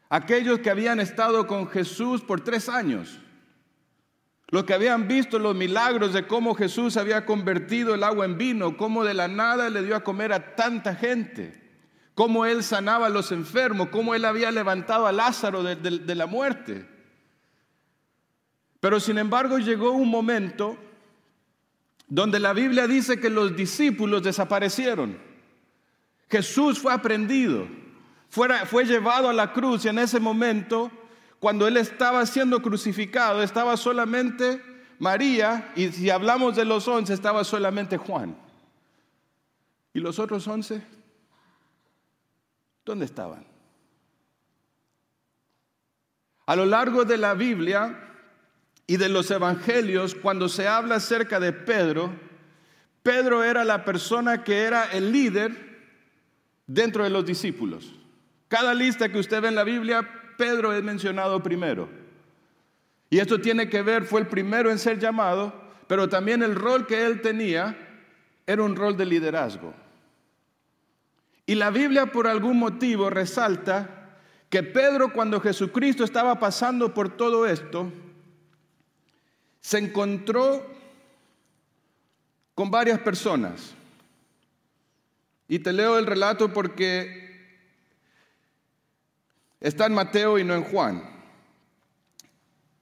aquellos 0.10 0.58
que 0.58 0.72
habían 0.72 1.00
estado 1.00 1.46
con 1.46 1.68
Jesús 1.68 2.22
por 2.22 2.42
tres 2.42 2.68
años, 2.68 3.20
los 4.48 4.64
que 4.64 4.74
habían 4.74 5.08
visto 5.08 5.38
los 5.38 5.56
milagros 5.56 6.14
de 6.14 6.26
cómo 6.26 6.56
Jesús 6.56 6.98
había 6.98 7.28
convertido 7.28 7.94
el 7.94 8.04
agua 8.04 8.26
en 8.26 8.40
vino, 8.40 8.76
cómo 8.76 9.04
de 9.04 9.14
la 9.14 9.28
nada 9.28 9.70
le 9.70 9.84
dio 9.84 9.96
a 9.96 10.04
comer 10.04 10.34
a 10.34 10.56
tanta 10.56 10.96
gente 10.96 11.69
cómo 12.20 12.46
él 12.46 12.66
sanaba 12.66 13.06
a 13.06 13.10
los 13.10 13.32
enfermos, 13.32 13.88
cómo 13.88 14.14
él 14.14 14.26
había 14.26 14.52
levantado 14.52 15.08
a 15.08 15.12
Lázaro 15.14 15.64
de, 15.64 16.16
la 16.16 16.26
muerte. 16.26 16.86
Pero 18.82 19.00
sin 19.00 19.18
embargo 19.18 19.58
llegó 19.58 19.92
un 19.92 20.10
momento 20.10 20.76
donde 22.10 22.42
la 22.42 22.52
Biblia 22.52 22.88
dice 22.88 23.22
que 23.22 23.30
los 23.30 23.56
discípulos 23.56 24.22
desaparecieron. 24.22 25.18
Jesús 26.30 26.80
fue 26.80 26.92
aprendido, 26.92 27.66
fue 28.28 28.84
llevado 28.84 29.30
a 29.30 29.34
la 29.34 29.54
cruz 29.54 29.86
y 29.86 29.88
en 29.88 30.00
ese 30.00 30.20
momento, 30.20 30.92
cuando 31.40 31.70
él 31.70 31.78
estaba 31.78 32.26
siendo 32.26 32.62
crucificado, 32.62 33.42
estaba 33.42 33.78
solamente 33.78 34.62
María 35.00 35.72
y 35.74 35.88
si 35.88 36.10
hablamos 36.10 36.58
de 36.58 36.66
los 36.66 36.86
once, 36.86 37.14
estaba 37.14 37.46
solamente 37.46 37.96
Juan. 37.96 38.36
¿Y 39.94 40.02
los 40.02 40.20
otros 40.20 40.46
once? 40.50 40.99
¿Dónde 42.90 43.06
estaban? 43.06 43.46
A 46.48 46.56
lo 46.56 46.66
largo 46.66 47.06
de 47.06 47.20
la 47.20 47.36
Biblia 47.36 48.00
y 48.88 48.98
de 48.98 49.10
los 49.10 49.30
evangelios, 49.30 50.16
cuando 50.16 50.50
se 50.50 50.68
habla 50.68 50.96
acerca 50.96 51.40
de 51.40 51.54
Pedro, 51.54 52.12
Pedro 53.04 53.44
era 53.44 53.64
la 53.64 53.86
persona 53.86 54.44
que 54.44 54.62
era 54.64 54.86
el 54.86 55.12
líder 55.12 55.52
dentro 56.66 57.04
de 57.04 57.12
los 57.12 57.24
discípulos. 57.28 57.94
Cada 58.48 58.74
lista 58.74 59.12
que 59.12 59.20
usted 59.20 59.40
ve 59.40 59.50
en 59.50 59.56
la 59.56 59.64
Biblia, 59.64 60.34
Pedro 60.36 60.74
es 60.74 60.82
mencionado 60.82 61.44
primero. 61.44 61.88
Y 63.12 63.20
esto 63.20 63.40
tiene 63.40 63.70
que 63.70 63.84
ver, 63.84 64.06
fue 64.06 64.22
el 64.22 64.28
primero 64.28 64.72
en 64.72 64.80
ser 64.80 64.98
llamado, 64.98 65.54
pero 65.86 66.10
también 66.10 66.42
el 66.42 66.56
rol 66.56 66.88
que 66.88 67.06
él 67.06 67.22
tenía 67.22 67.78
era 68.48 68.64
un 68.64 68.76
rol 68.76 68.98
de 68.98 69.06
liderazgo. 69.06 69.76
Y 71.50 71.56
la 71.56 71.72
Biblia 71.72 72.06
por 72.06 72.28
algún 72.28 72.60
motivo 72.60 73.10
resalta 73.10 74.20
que 74.52 74.62
Pedro 74.62 75.12
cuando 75.12 75.42
Jesucristo 75.42 76.04
estaba 76.04 76.40
pasando 76.40 76.94
por 76.94 77.18
todo 77.18 77.48
esto, 77.48 77.92
se 79.60 79.80
encontró 79.80 80.64
con 82.54 82.70
varias 82.70 83.00
personas. 83.00 83.74
Y 85.48 85.58
te 85.58 85.74
leo 85.74 85.98
el 85.98 86.06
relato 86.06 86.54
porque 86.54 87.58
está 89.60 89.88
en 89.88 89.96
Mateo 89.96 90.38
y 90.38 90.44
no 90.44 90.54
en 90.54 90.66
Juan. 90.66 91.02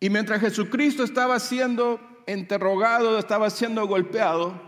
Y 0.02 0.10
mientras 0.10 0.42
Jesucristo 0.42 1.06
estaba 1.06 1.40
siendo 1.40 2.02
interrogado, 2.28 3.18
estaba 3.18 3.50
siendo 3.50 3.88
golpeado, 3.88 4.62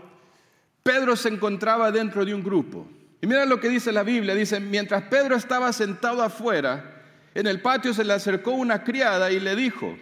Pedro 0.82 1.16
se 1.16 1.28
encontraba 1.28 1.92
dentro 1.92 2.24
de 2.24 2.34
un 2.34 2.42
grupo. 2.42 2.88
Y 3.20 3.26
mira 3.26 3.44
lo 3.44 3.60
que 3.60 3.68
dice 3.68 3.92
la 3.92 4.02
Biblia. 4.02 4.34
Dice, 4.34 4.60
mientras 4.60 5.02
Pedro 5.04 5.36
estaba 5.36 5.72
sentado 5.72 6.22
afuera, 6.22 7.02
en 7.34 7.46
el 7.46 7.60
patio 7.60 7.92
se 7.94 8.04
le 8.04 8.12
acercó 8.12 8.52
una 8.52 8.82
criada 8.82 9.30
y 9.30 9.40
le 9.40 9.54
dijo, 9.54 9.96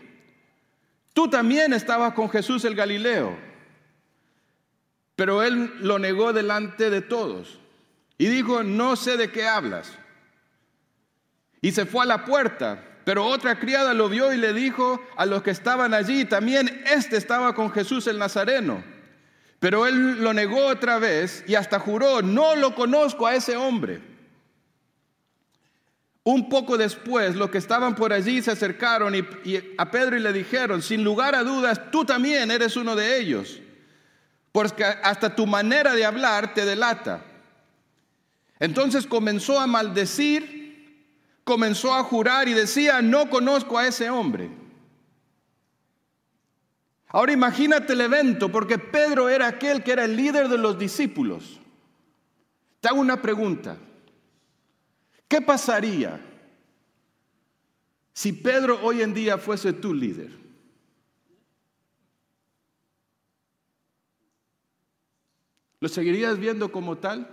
tú 1.12 1.28
también 1.28 1.72
estabas 1.72 2.14
con 2.14 2.30
Jesús 2.30 2.64
el 2.64 2.74
Galileo. 2.74 3.36
Pero 5.16 5.42
él 5.42 5.74
lo 5.80 5.98
negó 5.98 6.32
delante 6.32 6.90
de 6.90 7.00
todos 7.00 7.58
y 8.18 8.26
dijo, 8.26 8.62
no 8.62 8.94
sé 8.94 9.16
de 9.16 9.30
qué 9.32 9.48
hablas. 9.48 9.90
Y 11.60 11.72
se 11.72 11.86
fue 11.86 12.04
a 12.04 12.06
la 12.06 12.24
puerta, 12.24 12.84
pero 13.04 13.26
otra 13.26 13.58
criada 13.58 13.94
lo 13.94 14.08
vio 14.08 14.32
y 14.32 14.36
le 14.36 14.52
dijo 14.52 15.02
a 15.16 15.26
los 15.26 15.42
que 15.42 15.50
estaban 15.50 15.92
allí, 15.92 16.24
también 16.24 16.82
este 16.86 17.16
estaba 17.16 17.52
con 17.54 17.72
Jesús 17.72 18.06
el 18.06 18.18
Nazareno. 18.18 18.84
Pero 19.60 19.86
él 19.86 20.22
lo 20.22 20.32
negó 20.32 20.66
otra 20.66 20.98
vez 20.98 21.44
y 21.46 21.54
hasta 21.54 21.80
juró, 21.80 22.22
no 22.22 22.54
lo 22.54 22.74
conozco 22.74 23.26
a 23.26 23.34
ese 23.34 23.56
hombre. 23.56 24.00
Un 26.22 26.48
poco 26.48 26.76
después, 26.76 27.34
los 27.34 27.50
que 27.50 27.58
estaban 27.58 27.94
por 27.94 28.12
allí 28.12 28.42
se 28.42 28.50
acercaron 28.50 29.14
y, 29.14 29.24
a 29.78 29.90
Pedro 29.90 30.16
y 30.16 30.20
le 30.20 30.32
dijeron, 30.32 30.82
sin 30.82 31.02
lugar 31.02 31.34
a 31.34 31.42
dudas, 31.42 31.90
tú 31.90 32.04
también 32.04 32.50
eres 32.50 32.76
uno 32.76 32.94
de 32.94 33.18
ellos, 33.18 33.60
porque 34.52 34.84
hasta 34.84 35.34
tu 35.34 35.46
manera 35.46 35.94
de 35.94 36.04
hablar 36.04 36.54
te 36.54 36.64
delata. 36.64 37.24
Entonces 38.60 39.06
comenzó 39.06 39.58
a 39.58 39.66
maldecir, 39.66 41.02
comenzó 41.44 41.94
a 41.94 42.04
jurar 42.04 42.46
y 42.46 42.52
decía, 42.52 43.00
no 43.00 43.30
conozco 43.30 43.78
a 43.78 43.86
ese 43.86 44.10
hombre. 44.10 44.50
Ahora 47.08 47.32
imagínate 47.32 47.94
el 47.94 48.02
evento, 48.02 48.52
porque 48.52 48.78
Pedro 48.78 49.28
era 49.28 49.46
aquel 49.48 49.82
que 49.82 49.92
era 49.92 50.04
el 50.04 50.16
líder 50.16 50.48
de 50.48 50.58
los 50.58 50.78
discípulos. 50.78 51.58
Te 52.80 52.88
hago 52.88 53.00
una 53.00 53.22
pregunta. 53.22 53.78
¿Qué 55.26 55.40
pasaría 55.40 56.20
si 58.12 58.32
Pedro 58.32 58.80
hoy 58.82 59.02
en 59.02 59.14
día 59.14 59.38
fuese 59.38 59.72
tu 59.72 59.94
líder? 59.94 60.32
¿Lo 65.80 65.88
seguirías 65.88 66.38
viendo 66.38 66.72
como 66.72 66.98
tal? 66.98 67.28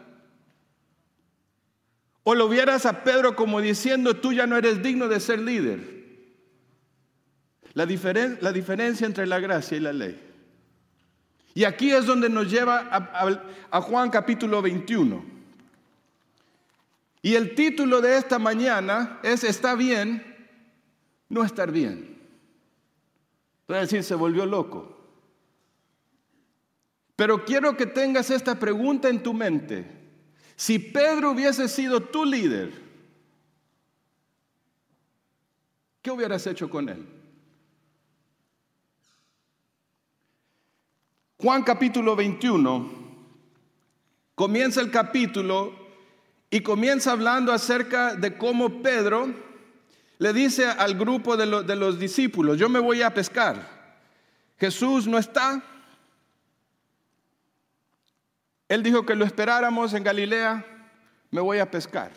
¿O 2.23 2.33
lo 2.33 2.47
vieras 2.47 2.85
a 2.85 3.03
Pedro 3.03 3.35
como 3.35 3.61
diciendo, 3.61 4.15
tú 4.15 4.33
ya 4.33 4.47
no 4.47 4.55
eres 4.57 4.81
digno 4.81 5.07
de 5.07 5.19
ser 5.19 5.39
líder? 5.39 5.94
La, 7.75 7.85
la 7.85 8.51
diferencia 8.53 9.05
entre 9.05 9.27
la 9.27 9.39
gracia 9.39 9.77
y 9.77 9.81
la 9.81 9.93
ley. 9.93 10.19
Y 11.53 11.65
aquí 11.65 11.91
es 11.91 12.05
donde 12.05 12.29
nos 12.29 12.49
lleva 12.49 12.89
a, 13.69 13.81
Juan 13.81 14.09
capítulo 14.09 14.61
21. 14.61 15.23
Y 17.21 17.35
el 17.35 17.53
título 17.53 18.01
de 18.01 18.17
esta 18.17 18.39
mañana 18.39 19.19
es 19.23 19.43
Está 19.43 19.75
bien, 19.75 20.23
no 21.27 21.43
estar 21.43 21.71
bien. 21.71 22.17
Puede 23.65 23.81
decir, 23.81 24.03
se 24.03 24.15
volvió 24.15 24.45
loco. 24.45 24.97
Pero 27.17 27.43
quiero 27.43 27.75
que 27.75 27.85
tengas 27.85 28.29
esta 28.29 28.57
pregunta 28.57 29.09
en 29.09 29.21
tu 29.21 29.33
mente. 29.33 29.85
Si 30.55 30.79
Pedro 30.79 31.31
hubiese 31.31 31.67
sido 31.67 32.01
tu 32.01 32.23
líder, 32.23 32.71
¿qué 36.01 36.11
hubieras 36.11 36.47
hecho 36.47 36.69
con 36.69 36.87
él? 36.87 37.14
Juan 41.37 41.63
capítulo 41.63 42.15
21, 42.15 42.89
comienza 44.35 44.79
el 44.79 44.89
capítulo 44.89 45.73
y 46.49 46.61
comienza 46.61 47.11
hablando 47.11 47.51
acerca 47.51 48.15
de 48.15 48.37
cómo 48.37 48.81
Pedro 48.81 49.33
le 50.17 50.31
dice 50.31 50.65
al 50.65 50.95
grupo 50.95 51.35
de, 51.35 51.75
los 51.75 51.99
discípulos, 51.99 52.57
yo 52.57 52.69
me 52.69 52.79
voy 52.79 53.01
a 53.01 53.13
pescar. 53.13 53.75
Jesús 54.57 55.07
no 55.07 55.17
está. 55.17 55.61
Él 58.69 58.81
dijo 58.81 59.05
que 59.05 59.15
lo 59.15 59.25
esperáramos 59.25 59.93
en 59.93 60.03
Galilea, 60.03 60.65
me 61.31 61.41
voy 61.41 61.59
a 61.59 61.69
pescar. 61.69 62.13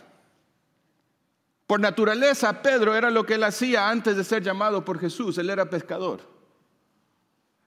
Por 1.66 1.81
naturaleza, 1.81 2.62
Pedro 2.62 2.94
era 2.94 3.11
lo 3.11 3.26
que 3.26 3.35
él 3.35 3.42
hacía 3.42 3.90
antes 3.90 4.16
de 4.16 4.22
ser 4.22 4.44
llamado 4.44 4.85
por 4.85 5.00
Jesús, 5.00 5.37
él 5.38 5.50
era 5.50 5.68
pescador. 5.68 6.38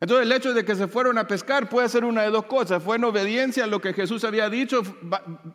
Entonces 0.01 0.25
el 0.25 0.31
hecho 0.31 0.53
de 0.55 0.65
que 0.65 0.75
se 0.75 0.87
fueron 0.87 1.19
a 1.19 1.27
pescar 1.27 1.69
puede 1.69 1.87
ser 1.87 2.03
una 2.03 2.23
de 2.23 2.31
dos 2.31 2.45
cosas. 2.45 2.81
Fue 2.81 2.95
en 2.95 3.03
obediencia 3.03 3.65
a 3.65 3.67
lo 3.67 3.79
que 3.79 3.93
Jesús 3.93 4.23
había 4.23 4.49
dicho. 4.49 4.81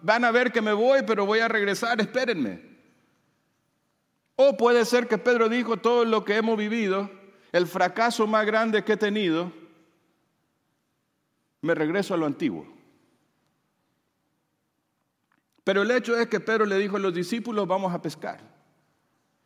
Van 0.02 0.24
a 0.24 0.30
ver 0.30 0.52
que 0.52 0.62
me 0.62 0.72
voy, 0.72 1.00
pero 1.04 1.26
voy 1.26 1.40
a 1.40 1.48
regresar, 1.48 2.00
espérenme. 2.00 2.62
O 4.36 4.56
puede 4.56 4.84
ser 4.84 5.08
que 5.08 5.18
Pedro 5.18 5.48
dijo 5.48 5.78
todo 5.78 6.04
lo 6.04 6.24
que 6.24 6.36
hemos 6.36 6.56
vivido, 6.56 7.10
el 7.50 7.66
fracaso 7.66 8.28
más 8.28 8.46
grande 8.46 8.84
que 8.84 8.92
he 8.92 8.96
tenido, 8.96 9.52
me 11.62 11.74
regreso 11.74 12.14
a 12.14 12.16
lo 12.16 12.26
antiguo. 12.26 12.68
Pero 15.64 15.82
el 15.82 15.90
hecho 15.90 16.16
es 16.16 16.28
que 16.28 16.38
Pedro 16.38 16.66
le 16.66 16.78
dijo 16.78 16.96
a 16.96 17.00
los 17.00 17.12
discípulos, 17.12 17.66
vamos 17.66 17.92
a 17.92 18.00
pescar. 18.00 18.40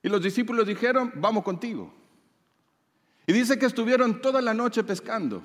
Y 0.02 0.10
los 0.10 0.22
discípulos 0.22 0.66
dijeron, 0.66 1.10
vamos 1.14 1.42
contigo. 1.42 1.99
Y 3.26 3.32
dice 3.32 3.58
que 3.58 3.66
estuvieron 3.66 4.20
toda 4.20 4.40
la 4.40 4.54
noche 4.54 4.82
pescando. 4.82 5.42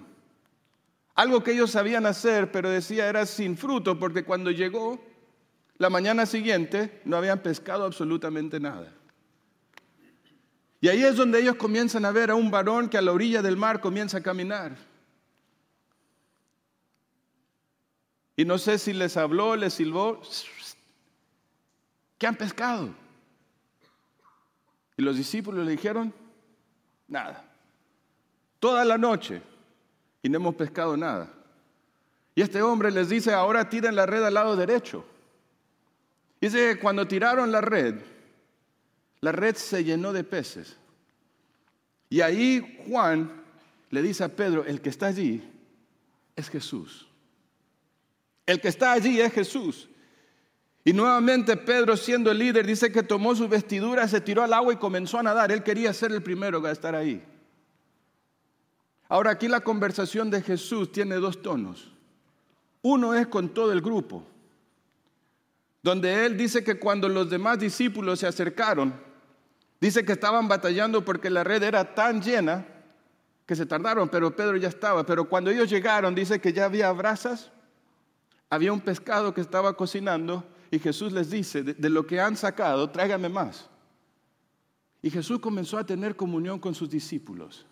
Algo 1.14 1.44
que 1.44 1.52
ellos 1.52 1.72
sabían 1.72 2.06
hacer, 2.06 2.52
pero 2.52 2.70
decía 2.70 3.08
era 3.08 3.26
sin 3.26 3.58
fruto, 3.58 3.98
porque 3.98 4.26
cuando 4.26 4.52
llegó 4.52 5.02
la 5.78 5.90
mañana 5.90 6.26
siguiente 6.26 7.02
no 7.06 7.16
habían 7.16 7.40
pescado 7.40 7.86
absolutamente 7.86 8.60
nada. 8.60 8.94
Y 10.82 10.90
ahí 10.90 11.04
es 11.04 11.16
donde 11.16 11.40
ellos 11.40 11.56
comienzan 11.56 12.06
a 12.06 12.12
ver 12.12 12.32
a 12.32 12.36
un 12.36 12.52
varón 12.52 12.90
que 12.90 12.98
a 12.98 13.02
la 13.02 13.14
orilla 13.14 13.42
del 13.42 13.56
mar 13.56 13.80
comienza 13.80 14.18
a 14.18 14.24
caminar. 14.24 14.76
Y 18.36 18.44
no 18.44 18.58
sé 18.58 18.78
si 18.78 18.92
les 18.92 19.16
habló, 19.16 19.56
les 19.56 19.74
silbó, 19.74 20.22
¿qué 22.18 22.28
han 22.28 22.36
pescado? 22.36 22.94
Y 24.98 25.02
los 25.02 25.16
discípulos 25.16 25.66
le 25.66 25.72
dijeron, 25.72 26.14
nada 27.08 27.45
toda 28.66 28.84
la 28.84 28.98
noche 28.98 29.44
y 30.24 30.28
no 30.28 30.38
hemos 30.38 30.56
pescado 30.56 30.98
nada. 30.98 31.32
Y 32.34 32.42
este 32.42 32.64
hombre 32.64 32.90
les 32.90 33.10
dice, 33.10 33.32
ahora 33.32 33.70
tiren 33.70 33.96
la 33.96 34.08
red 34.08 34.24
al 34.24 34.34
lado 34.34 34.56
derecho. 34.56 35.06
Dice, 36.42 36.80
cuando 36.80 37.08
tiraron 37.08 37.52
la 37.52 37.62
red, 37.62 38.02
la 39.22 39.32
red 39.32 39.56
se 39.56 39.84
llenó 39.84 40.14
de 40.14 40.24
peces. 40.24 40.78
Y 42.10 42.22
ahí 42.22 42.84
Juan 42.88 43.32
le 43.92 44.02
dice 44.02 44.24
a 44.24 44.30
Pedro, 44.30 44.66
el 44.66 44.82
que 44.82 44.90
está 44.90 45.06
allí 45.06 45.48
es 46.36 46.50
Jesús. 46.50 47.08
El 48.48 48.60
que 48.62 48.70
está 48.70 48.94
allí 48.94 49.22
es 49.22 49.32
Jesús. 49.32 49.88
Y 50.84 50.92
nuevamente 50.92 51.56
Pedro, 51.56 51.96
siendo 51.96 52.32
el 52.32 52.40
líder, 52.40 52.66
dice 52.66 52.92
que 52.92 53.04
tomó 53.04 53.36
su 53.36 53.48
vestidura, 53.48 54.08
se 54.08 54.22
tiró 54.22 54.42
al 54.42 54.54
agua 54.54 54.74
y 54.74 54.78
comenzó 54.78 55.20
a 55.20 55.24
nadar. 55.24 55.52
Él 55.52 55.62
quería 55.62 55.94
ser 55.94 56.12
el 56.12 56.24
primero 56.24 56.66
a 56.66 56.72
estar 56.72 56.96
ahí. 56.96 57.24
Ahora 59.08 59.32
aquí 59.32 59.48
la 59.48 59.62
conversación 59.62 60.30
de 60.30 60.42
Jesús 60.42 60.92
tiene 60.92 61.16
dos 61.16 61.42
tonos. 61.42 61.92
Uno 62.82 63.14
es 63.14 63.28
con 63.28 63.50
todo 63.50 63.72
el 63.72 63.82
grupo, 63.82 64.24
donde 65.82 66.26
él 66.26 66.38
dice 66.38 66.64
que 66.64 66.80
cuando 66.80 67.08
los 67.10 67.30
demás 67.30 67.60
discípulos 67.60 68.20
se 68.20 68.28
acercaron, 68.28 68.94
dice 69.80 70.06
que 70.06 70.14
estaban 70.14 70.48
batallando 70.48 71.06
porque 71.06 71.30
la 71.30 71.44
red 71.44 71.64
era 71.64 71.94
tan 71.94 72.22
llena 72.22 72.66
que 73.46 73.56
se 73.56 73.66
tardaron, 73.66 74.10
pero 74.10 74.36
Pedro 74.36 74.58
ya 74.58 74.70
estaba. 74.70 75.06
Pero 75.06 75.30
cuando 75.30 75.52
ellos 75.52 75.70
llegaron, 75.70 76.16
dice 76.16 76.42
que 76.42 76.54
ya 76.54 76.66
había 76.66 76.92
brasas, 76.92 77.52
había 78.50 78.74
un 78.74 78.82
pescado 78.82 79.34
que 79.34 79.42
estaba 79.42 79.76
cocinando 79.78 80.44
y 80.72 80.80
Jesús 80.80 81.12
les 81.12 81.30
dice, 81.30 81.62
de, 81.62 81.74
de 81.76 81.90
lo 81.90 82.08
que 82.08 82.20
han 82.20 82.36
sacado, 82.36 82.90
tráigame 82.90 83.30
más. 83.30 83.70
Y 85.04 85.12
Jesús 85.12 85.40
comenzó 85.40 85.78
a 85.78 85.86
tener 85.86 86.16
comunión 86.16 86.60
con 86.60 86.74
sus 86.74 86.90
discípulos 86.90 87.68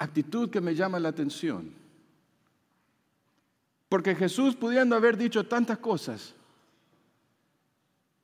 actitud 0.00 0.48
que 0.48 0.62
me 0.62 0.74
llama 0.74 0.98
la 0.98 1.10
atención. 1.10 1.72
Porque 3.88 4.14
Jesús, 4.14 4.56
pudiendo 4.56 4.96
haber 4.96 5.16
dicho 5.16 5.46
tantas 5.46 5.78
cosas, 5.78 6.34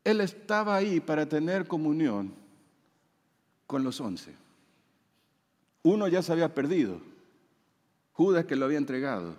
Él 0.03 0.23
estaba 0.23 0.75
ahí 0.75 1.01
para 1.01 1.29
tener 1.29 1.69
comunión 1.69 2.33
con 3.67 3.85
los 3.85 4.01
once. 4.01 4.35
Uno 5.83 6.09
ya 6.09 6.23
se 6.23 6.33
había 6.33 6.55
perdido, 6.55 7.01
Judas 8.13 8.47
que 8.47 8.57
lo 8.57 8.65
había 8.65 8.79
entregado. 8.79 9.37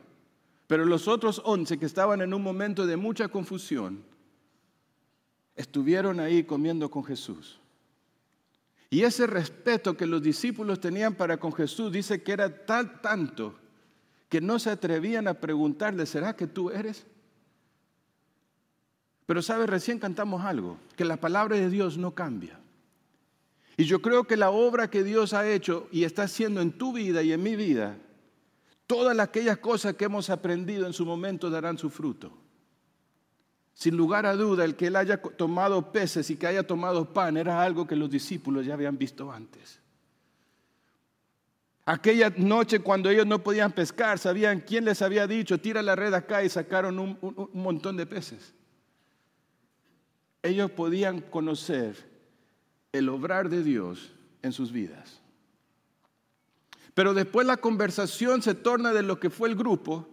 Pero 0.67 0.85
los 0.85 1.07
otros 1.07 1.41
once 1.43 1.79
que 1.79 1.85
estaban 1.88 2.21
en 2.21 2.33
un 2.33 2.43
momento 2.43 2.85
de 2.85 2.97
mucha 2.97 3.29
confusión, 3.29 4.03
estuvieron 5.55 6.19
ahí 6.19 6.43
comiendo 6.43 6.91
con 6.91 7.03
Jesús. 7.03 7.59
Y 8.89 9.03
ese 9.03 9.27
respeto 9.27 9.97
que 9.97 10.05
los 10.05 10.21
discípulos 10.21 10.79
tenían 10.79 11.15
para 11.15 11.38
con 11.38 11.53
Jesús 11.53 11.91
dice 11.91 12.23
que 12.23 12.31
era 12.31 12.65
tal 12.65 13.01
tanto 13.01 13.55
que 14.29 14.41
no 14.41 14.59
se 14.59 14.69
atrevían 14.69 15.27
a 15.27 15.35
preguntarle, 15.35 16.05
¿será 16.05 16.35
que 16.35 16.47
tú 16.47 16.69
eres? 16.69 17.05
Pero 19.25 19.41
sabes, 19.41 19.69
recién 19.69 19.99
cantamos 19.99 20.43
algo, 20.43 20.77
que 20.95 21.05
la 21.05 21.17
palabra 21.17 21.57
de 21.57 21.69
Dios 21.69 21.97
no 21.97 22.15
cambia. 22.15 22.59
Y 23.75 23.83
yo 23.83 24.01
creo 24.01 24.25
que 24.25 24.38
la 24.38 24.49
obra 24.49 24.89
que 24.89 25.03
Dios 25.03 25.33
ha 25.33 25.47
hecho 25.47 25.88
y 25.91 26.03
está 26.03 26.23
haciendo 26.23 26.61
en 26.61 26.71
tu 26.71 26.93
vida 26.93 27.21
y 27.23 27.31
en 27.31 27.43
mi 27.43 27.55
vida, 27.55 27.97
todas 28.88 29.17
aquellas 29.19 29.57
cosas 29.57 29.95
que 29.95 30.05
hemos 30.05 30.29
aprendido 30.29 30.88
en 30.88 30.93
su 30.93 31.05
momento 31.05 31.49
darán 31.49 31.77
su 31.77 31.89
fruto. 31.89 32.31
Sin 33.78 33.95
lugar 33.95 34.25
a 34.25 34.34
duda, 34.36 34.65
el 34.65 34.75
que 34.75 34.88
él 34.88 34.95
haya 34.95 35.21
tomado 35.21 35.91
peces 35.91 36.32
y 36.32 36.36
que 36.36 36.47
haya 36.47 36.65
tomado 36.65 37.13
pan 37.13 37.38
era 37.38 37.61
algo 37.61 37.86
que 37.86 37.95
los 37.95 38.09
discípulos 38.09 38.65
ya 38.65 38.73
habían 38.73 38.97
visto 38.97 39.32
antes. 39.32 39.80
Aquella 41.86 42.32
noche 42.36 42.80
cuando 42.80 43.11
ellos 43.11 43.28
no 43.28 43.43
podían 43.43 43.71
pescar, 43.71 44.17
sabían 44.17 44.61
quién 44.61 44.84
les 44.84 45.03
había 45.03 45.28
dicho, 45.28 45.59
tira 45.59 45.84
la 45.84 45.95
red 45.95 46.11
acá 46.15 46.43
y 46.43 46.49
sacaron 46.49 46.97
un, 46.97 47.19
un 47.21 47.49
montón 47.53 47.97
de 47.97 48.07
peces. 48.07 48.55
Ellos 50.41 50.71
podían 50.71 51.21
conocer 51.21 51.97
el 52.93 53.07
obrar 53.09 53.47
de 53.47 53.61
Dios 53.61 54.11
en 54.41 54.53
sus 54.53 54.71
vidas. 54.71 55.21
Pero 56.95 57.13
después 57.13 57.45
la 57.45 57.57
conversación 57.57 58.41
se 58.41 58.55
torna 58.55 58.91
de 58.91 59.03
lo 59.03 59.19
que 59.19 59.30
fue 59.30 59.49
el 59.49 59.55
grupo 59.55 60.09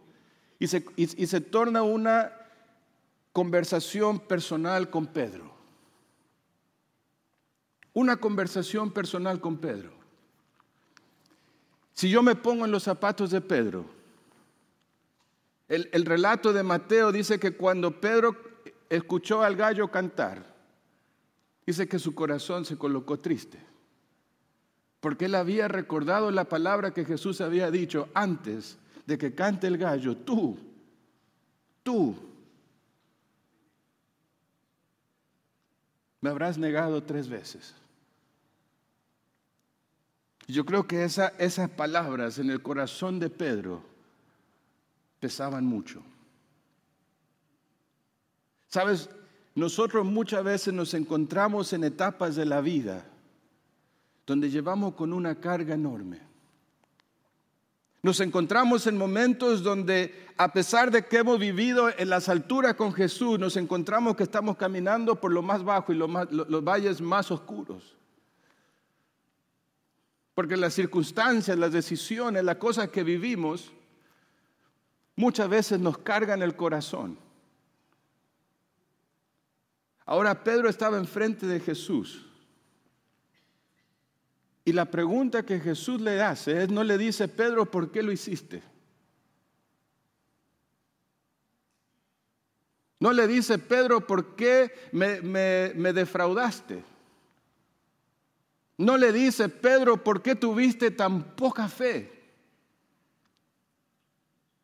y 0.58 0.66
se, 0.66 0.84
y 0.96 1.06
se 1.06 1.40
torna 1.40 1.82
una 1.82 2.43
conversación 3.34 4.20
personal 4.20 4.90
con 4.90 5.08
Pedro. 5.08 5.52
Una 7.92 8.16
conversación 8.16 8.92
personal 8.92 9.40
con 9.40 9.58
Pedro. 9.58 9.92
Si 11.94 12.08
yo 12.08 12.22
me 12.22 12.36
pongo 12.36 12.64
en 12.64 12.70
los 12.70 12.84
zapatos 12.84 13.32
de 13.32 13.40
Pedro, 13.40 13.86
el, 15.66 15.90
el, 15.92 16.04
relato 16.04 16.52
de 16.52 16.62
Mateo 16.62 17.10
dice 17.10 17.40
que 17.40 17.56
cuando 17.56 18.00
Pedro 18.00 18.36
escuchó 18.88 19.42
al 19.42 19.56
gallo 19.56 19.90
cantar, 19.90 20.54
dice 21.66 21.88
que 21.88 21.98
su 21.98 22.14
corazón 22.14 22.64
se 22.64 22.78
colocó 22.78 23.18
triste, 23.18 23.58
porque 25.00 25.24
él 25.24 25.34
había 25.34 25.66
recordado 25.66 26.30
la 26.30 26.44
palabra 26.44 26.94
que 26.94 27.04
Jesús 27.04 27.40
había 27.40 27.72
dicho 27.72 28.08
antes 28.14 28.78
de 29.06 29.18
que 29.18 29.34
cante 29.34 29.66
el 29.66 29.76
gallo, 29.76 30.16
tú, 30.18 30.56
tú 31.82 32.33
me 36.24 36.30
habrás 36.30 36.56
negado 36.56 37.02
tres 37.02 37.28
veces. 37.28 37.74
Yo 40.46 40.64
creo 40.64 40.86
que 40.86 41.04
esas 41.04 41.70
palabras 41.76 42.38
en 42.38 42.48
el 42.48 42.62
corazón 42.62 43.20
de 43.20 43.28
Pedro 43.28 43.82
pesaban 45.20 45.66
mucho. 45.66 46.02
Sabes, 48.68 49.10
nosotros 49.54 50.06
muchas 50.06 50.42
veces 50.42 50.72
nos 50.72 50.94
encontramos 50.94 51.74
en 51.74 51.84
etapas 51.84 52.36
de 52.36 52.46
la 52.46 52.62
vida 52.62 53.04
donde 54.26 54.48
llevamos 54.48 54.94
con 54.94 55.12
una 55.12 55.34
carga 55.34 55.74
enorme. 55.74 56.20
Nos 58.04 58.20
encontramos 58.20 58.86
en 58.86 58.98
momentos 58.98 59.62
donde, 59.62 60.26
a 60.36 60.52
pesar 60.52 60.90
de 60.90 61.06
que 61.06 61.16
hemos 61.16 61.38
vivido 61.38 61.88
en 61.88 62.10
las 62.10 62.28
alturas 62.28 62.74
con 62.74 62.92
Jesús, 62.92 63.38
nos 63.38 63.56
encontramos 63.56 64.14
que 64.14 64.24
estamos 64.24 64.58
caminando 64.58 65.18
por 65.18 65.32
lo 65.32 65.40
más 65.40 65.64
bajo 65.64 65.90
y 65.90 65.96
los 65.96 66.62
valles 66.62 67.00
más 67.00 67.30
oscuros. 67.30 67.96
Porque 70.34 70.54
las 70.54 70.74
circunstancias, 70.74 71.56
las 71.56 71.72
decisiones, 71.72 72.44
las 72.44 72.56
cosas 72.56 72.90
que 72.90 73.02
vivimos, 73.02 73.72
muchas 75.16 75.48
veces 75.48 75.80
nos 75.80 75.96
cargan 75.96 76.42
el 76.42 76.54
corazón. 76.56 77.16
Ahora 80.04 80.44
Pedro 80.44 80.68
estaba 80.68 80.98
enfrente 80.98 81.46
de 81.46 81.58
Jesús. 81.58 82.26
Y 84.64 84.72
la 84.72 84.86
pregunta 84.86 85.44
que 85.44 85.60
Jesús 85.60 86.00
le 86.00 86.22
hace 86.22 86.62
es, 86.62 86.70
no 86.70 86.82
le 86.84 86.96
dice, 86.96 87.28
Pedro, 87.28 87.70
¿por 87.70 87.90
qué 87.90 88.02
lo 88.02 88.12
hiciste? 88.12 88.62
No 92.98 93.12
le 93.12 93.26
dice, 93.26 93.58
Pedro, 93.58 94.06
¿por 94.06 94.34
qué 94.36 94.72
me, 94.92 95.20
me 95.20 95.92
defraudaste? 95.92 96.82
No 98.78 98.96
le 98.96 99.12
dice, 99.12 99.48
Pedro, 99.48 100.02
¿por 100.02 100.22
qué 100.22 100.34
tuviste 100.34 100.90
tan 100.90 101.36
poca 101.36 101.68
fe? 101.68 102.10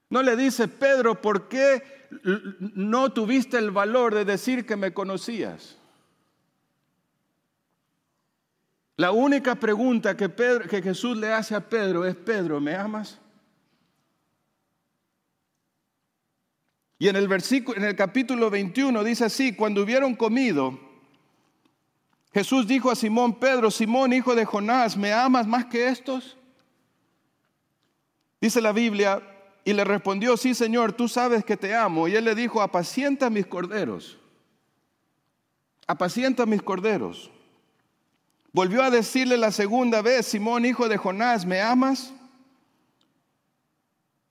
No 0.09 0.22
le 0.22 0.34
dice, 0.36 0.66
Pedro, 0.66 1.20
¿por 1.20 1.48
qué 1.48 2.09
no 2.74 3.12
tuviste 3.12 3.59
el 3.59 3.70
valor 3.70 4.14
de 4.14 4.24
decir 4.24 4.66
que 4.66 4.76
me 4.76 4.92
conocías? 4.92 5.80
La 9.01 9.12
única 9.12 9.55
pregunta 9.55 10.14
que, 10.14 10.28
Jesús 10.82 11.16
le 11.16 11.32
hace 11.32 11.55
a 11.55 11.66
Pedro 11.70 12.05
es, 12.05 12.14
Pedro, 12.14 12.61
¿me 12.61 12.74
amas? 12.74 13.18
Y 16.98 17.09
en 17.09 17.16
el 17.16 17.26
versículo, 17.26 17.78
en 17.78 17.84
el 17.84 17.96
capítulo 17.96 18.51
21 18.51 19.03
dice 19.03 19.24
así, 19.24 19.55
cuando 19.55 19.82
hubieron 19.82 20.14
comido, 20.14 20.78
Jesús 22.34 22.66
dijo 22.66 22.90
a 22.90 22.94
Simón 22.94 23.40
Pedro, 23.40 23.70
Simón, 23.70 24.12
hijo 24.12 24.34
de 24.34 24.44
Jonás, 24.44 24.98
¿me 24.98 25.14
amas 25.14 25.46
más 25.46 25.64
que 25.64 25.88
estos? 25.88 26.36
Dice 28.38 28.61
la 28.61 28.72
Biblia, 28.72 29.22
y 29.64 29.72
le 29.72 29.84
respondió, 29.84 30.36
sí 30.36 30.53
Señor, 30.53 30.92
tú 30.92 31.09
sabes 31.09 31.42
que 31.42 31.57
te 31.57 31.74
amo. 31.74 32.07
Y 32.07 32.16
él 32.16 32.26
le 32.26 32.34
dijo, 32.34 32.61
apacienta 32.61 33.30
mis 33.30 33.46
corderos, 33.46 34.18
apacienta 35.86 36.44
mis 36.44 36.61
corderos. 36.61 37.30
Volvió 38.53 38.82
a 38.82 38.90
decirle 38.90 39.36
la 39.36 39.53
segunda 39.53 40.03
vez, 40.03 40.26
Simón, 40.26 40.64
hijo 40.64 40.88
de 40.88 40.96
Jonás, 40.96 41.46
¿me 41.46 41.61
amas? 41.61 42.12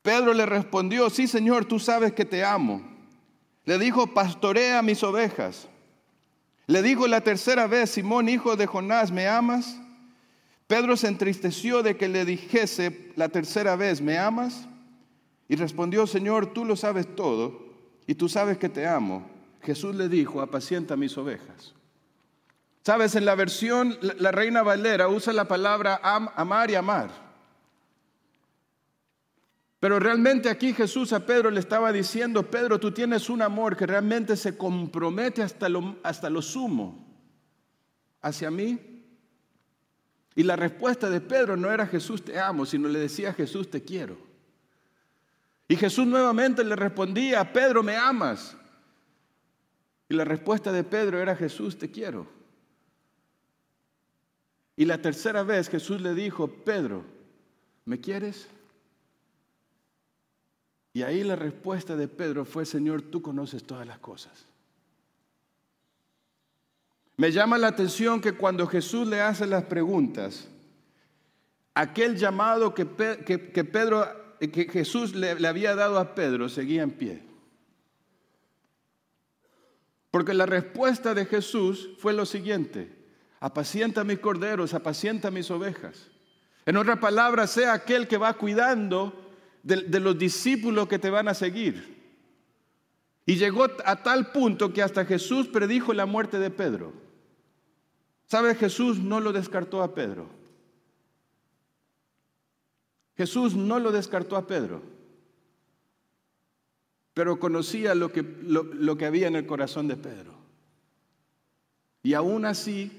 Pedro 0.02 0.34
le 0.34 0.46
respondió, 0.46 1.10
sí 1.10 1.28
Señor, 1.28 1.66
tú 1.66 1.80
sabes 1.80 2.14
que 2.14 2.26
te 2.26 2.44
amo. 2.44 2.82
Le 3.66 3.78
dijo, 3.78 4.08
pastorea 4.14 4.82
mis 4.82 5.04
ovejas. 5.04 5.68
Le 6.68 6.82
dijo 6.82 7.08
la 7.08 7.22
tercera 7.22 7.68
vez, 7.68 7.92
Simón, 7.92 8.30
hijo 8.30 8.56
de 8.56 8.68
Jonás, 8.68 9.12
¿me 9.12 9.28
amas? 9.28 9.80
Pedro 10.68 10.96
se 10.98 11.08
entristeció 11.08 11.82
de 11.82 11.98
que 11.98 12.08
le 12.08 12.26
dijese 12.26 13.12
la 13.16 13.30
tercera 13.30 13.76
vez, 13.76 14.02
¿me 14.02 14.20
amas? 14.20 14.68
Y 15.48 15.56
respondió, 15.56 16.06
Señor, 16.06 16.54
tú 16.54 16.66
lo 16.66 16.76
sabes 16.76 17.16
todo 17.16 17.74
y 18.06 18.16
tú 18.16 18.30
sabes 18.30 18.58
que 18.58 18.70
te 18.70 18.86
amo. 18.86 19.28
Jesús 19.62 19.96
le 19.96 20.08
dijo, 20.10 20.42
apacienta 20.42 20.96
mis 20.96 21.18
ovejas. 21.18 21.74
Sabes, 22.84 23.16
en 23.16 23.26
la 23.26 23.36
versión, 23.36 23.98
la 24.02 24.32
reina 24.32 24.64
Valera 24.64 25.10
usa 25.10 25.34
la 25.34 25.48
palabra 25.48 26.00
amar 26.04 26.72
y 26.72 26.76
amar. 26.76 27.30
Pero 29.80 30.00
realmente 30.00 30.50
aquí 30.50 30.74
Jesús 30.74 31.14
a 31.14 31.26
Pedro 31.26 31.52
le 31.52 31.60
estaba 31.60 31.92
diciendo, 31.92 32.50
Pedro, 32.50 32.80
tú 32.80 32.92
tienes 32.92 33.30
un 33.30 33.42
amor 33.42 33.78
que 33.78 33.86
realmente 33.86 34.36
se 34.36 34.58
compromete 34.58 35.42
hasta 35.42 35.70
lo, 35.70 35.98
hasta 36.04 36.30
lo 36.30 36.42
sumo 36.42 37.08
hacia 38.22 38.52
mí. 38.52 38.78
Y 40.36 40.44
la 40.44 40.56
respuesta 40.56 41.10
de 41.10 41.22
Pedro 41.22 41.56
no 41.56 41.72
era 41.72 41.88
Jesús 41.88 42.24
te 42.24 42.40
amo, 42.40 42.66
sino 42.66 42.88
le 42.88 43.00
decía 43.00 43.34
Jesús 43.34 43.70
te 43.70 43.84
quiero. 43.84 44.18
Y 45.68 45.76
Jesús 45.76 46.08
nuevamente 46.08 46.64
le 46.64 46.76
respondía, 46.76 47.54
Pedro, 47.54 47.84
¿me 47.84 47.96
amas? 47.96 48.58
Y 50.10 50.16
la 50.16 50.26
respuesta 50.26 50.72
de 50.72 50.84
Pedro 50.84 51.22
era 51.22 51.36
Jesús 51.36 51.78
te 51.78 51.90
quiero. 51.90 52.39
Y 54.80 54.86
la 54.86 55.02
tercera 55.02 55.44
vez 55.44 55.68
Jesús 55.68 56.00
le 56.00 56.14
dijo, 56.14 56.48
Pedro, 56.48 57.04
¿me 57.84 58.00
quieres? 58.00 58.48
Y 60.94 61.02
ahí 61.02 61.22
la 61.22 61.36
respuesta 61.36 61.98
de 61.98 62.08
Pedro 62.08 62.46
fue, 62.46 62.66
Señor, 62.66 63.02
tú 63.02 63.22
conoces 63.22 63.66
todas 63.66 63.86
las 63.86 64.00
cosas. 64.00 64.46
Me 67.18 67.30
llama 67.34 67.58
la 67.58 67.68
atención 67.68 68.22
que 68.22 68.32
cuando 68.32 68.68
Jesús 68.68 69.06
le 69.06 69.20
hace 69.20 69.46
las 69.48 69.66
preguntas, 69.66 70.48
aquel 71.74 72.16
llamado 72.16 72.74
que, 72.74 72.86
Pedro, 72.86 74.08
que 74.40 74.70
Jesús 74.72 75.14
le, 75.14 75.46
había 75.46 75.76
dado 75.76 76.00
a 76.00 76.16
Pedro 76.16 76.48
seguía 76.48 76.84
en 76.84 76.92
pie. 76.92 77.22
Porque 80.10 80.34
la 80.34 80.46
respuesta 80.46 81.14
de 81.14 81.26
Jesús 81.26 81.90
fue 81.98 82.14
lo 82.14 82.26
siguiente, 82.26 82.99
apacienta 83.40 84.04
mis 84.04 84.20
corderos, 84.20 84.74
apacienta 84.74 85.32
mis 85.32 85.50
ovejas. 85.50 86.08
En 86.66 86.78
otras 86.78 87.00
palabras, 87.00 87.52
sea 87.52 87.74
aquel 87.74 88.08
que 88.08 88.18
va 88.18 88.34
cuidando 88.34 89.14
de, 89.64 90.00
los 90.00 90.18
discípulos 90.18 90.88
que 90.88 91.00
te 91.00 91.10
van 91.10 91.28
a 91.28 91.34
seguir. 91.34 91.98
Y 93.26 93.36
llegó 93.36 93.68
a 93.86 94.04
tal 94.04 94.32
punto 94.32 94.74
que 94.74 94.82
hasta 94.82 95.06
Jesús 95.06 95.48
predijo 95.48 95.94
la 95.94 96.06
muerte 96.06 96.40
de 96.40 96.50
Pedro. 96.50 96.94
¿Sabes? 98.26 98.58
Jesús 98.58 99.00
no 99.00 99.20
lo 99.20 99.32
descartó 99.32 99.82
a 99.82 99.94
Pedro. 99.94 100.28
Jesús 103.16 103.56
no 103.56 103.80
lo 103.80 103.92
descartó 103.92 104.38
a 104.38 104.48
Pedro, 104.48 104.82
pero 107.14 107.38
conocía 107.38 107.94
lo 107.94 108.14
que, 108.14 108.24
lo 108.24 108.98
que 108.98 109.06
había 109.06 109.28
en 109.28 109.36
el 109.36 109.46
corazón 109.46 109.90
de 109.90 109.98
Pedro. 109.98 110.36
Y 112.02 112.14
aún 112.14 112.46
así 112.46 112.99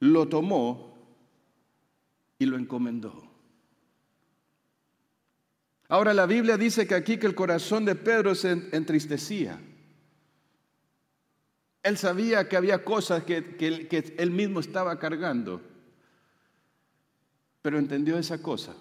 lo 0.00 0.28
tomó 0.28 0.96
y 2.38 2.46
lo 2.46 2.56
encomendó. 2.58 3.26
Ahora 5.88 6.12
la 6.12 6.26
Biblia 6.26 6.56
dice 6.56 6.86
que 6.86 6.94
aquí 6.94 7.18
que 7.18 7.26
el 7.26 7.34
corazón 7.34 7.84
de 7.84 7.94
Pedro 7.94 8.34
se 8.34 8.50
entristecía. 8.72 9.60
Él 11.82 11.96
sabía 11.96 12.48
que 12.48 12.56
había 12.56 12.82
cosas 12.82 13.22
que, 13.22 13.56
que 13.56 14.14
él 14.18 14.30
mismo 14.32 14.58
estaba 14.58 14.98
cargando, 14.98 15.62
pero 17.62 17.78
entendió 17.78 18.18
esa 18.18 18.42
cosa, 18.42 18.74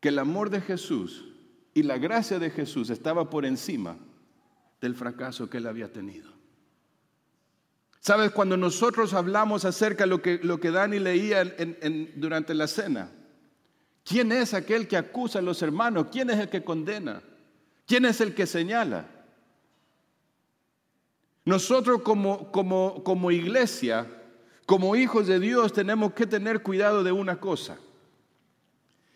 que 0.00 0.08
el 0.08 0.18
amor 0.18 0.48
de 0.48 0.62
Jesús 0.62 1.26
y 1.74 1.82
la 1.82 1.98
gracia 1.98 2.38
de 2.38 2.50
Jesús 2.50 2.88
estaba 2.88 3.28
por 3.28 3.44
encima 3.44 3.98
del 4.80 4.94
fracaso 4.94 5.50
que 5.50 5.58
él 5.58 5.66
había 5.66 5.92
tenido. 5.92 6.39
Sabes, 8.00 8.30
cuando 8.32 8.56
nosotros 8.56 9.14
hablamos 9.14 9.64
acerca 9.64 10.04
de 10.04 10.10
lo 10.10 10.22
que, 10.22 10.40
lo 10.42 10.58
que 10.58 10.70
Dani 10.70 10.98
leía 10.98 11.44
durante 12.16 12.54
la 12.54 12.66
cena, 12.66 13.10
¿Quién 14.04 14.32
es 14.32 14.54
aquel 14.54 14.88
que 14.88 14.96
acusa 14.96 15.38
a 15.38 15.42
los 15.42 15.62
hermanos? 15.62 16.06
¿Quién 16.10 16.30
es 16.30 16.38
el 16.40 16.48
que 16.48 16.64
condena? 16.64 17.22
¿Quién 17.86 18.04
es 18.04 18.20
el 18.20 18.34
que 18.34 18.46
señala? 18.46 19.06
Nosotros 21.44 22.02
como, 22.02 22.50
como, 22.50 23.04
como 23.04 23.30
iglesia, 23.30 24.06
como 24.66 24.96
hijos 24.96 25.26
de 25.26 25.38
Dios, 25.38 25.72
tenemos 25.72 26.12
que 26.12 26.26
tener 26.26 26.62
cuidado 26.62 27.02
de 27.02 27.12
una 27.12 27.38
cosa. 27.38 27.78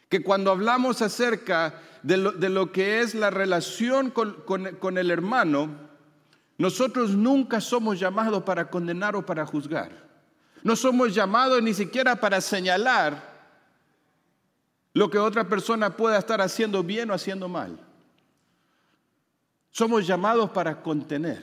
Que 0.08 0.22
cuando 0.22 0.50
hablamos 0.50 1.02
acerca 1.02 1.80
de 2.02 2.16
lo, 2.16 2.70
que 2.72 3.00
es 3.00 3.14
la 3.14 3.30
relación 3.30 4.10
con, 4.10 4.44
con 4.44 4.98
el 4.98 5.10
hermano, 5.10 5.70
nosotros 6.56 7.10
nunca 7.10 7.60
somos 7.60 7.98
llamados 7.98 8.42
para 8.44 8.70
condenar 8.70 9.16
o 9.16 9.26
para 9.26 9.44
juzgar. 9.44 9.90
No 10.62 10.76
somos 10.76 11.14
llamados 11.14 11.62
ni 11.62 11.74
siquiera 11.74 12.16
para 12.16 12.40
señalar 12.40 13.34
lo 14.92 15.10
que 15.10 15.18
otra 15.18 15.48
persona 15.48 15.90
pueda 15.90 16.18
estar 16.18 16.40
haciendo 16.40 16.82
bien 16.82 17.10
o 17.10 17.14
haciendo 17.14 17.48
mal. 17.48 17.78
Somos 19.70 20.06
llamados 20.06 20.50
para 20.50 20.80
contener. 20.80 21.42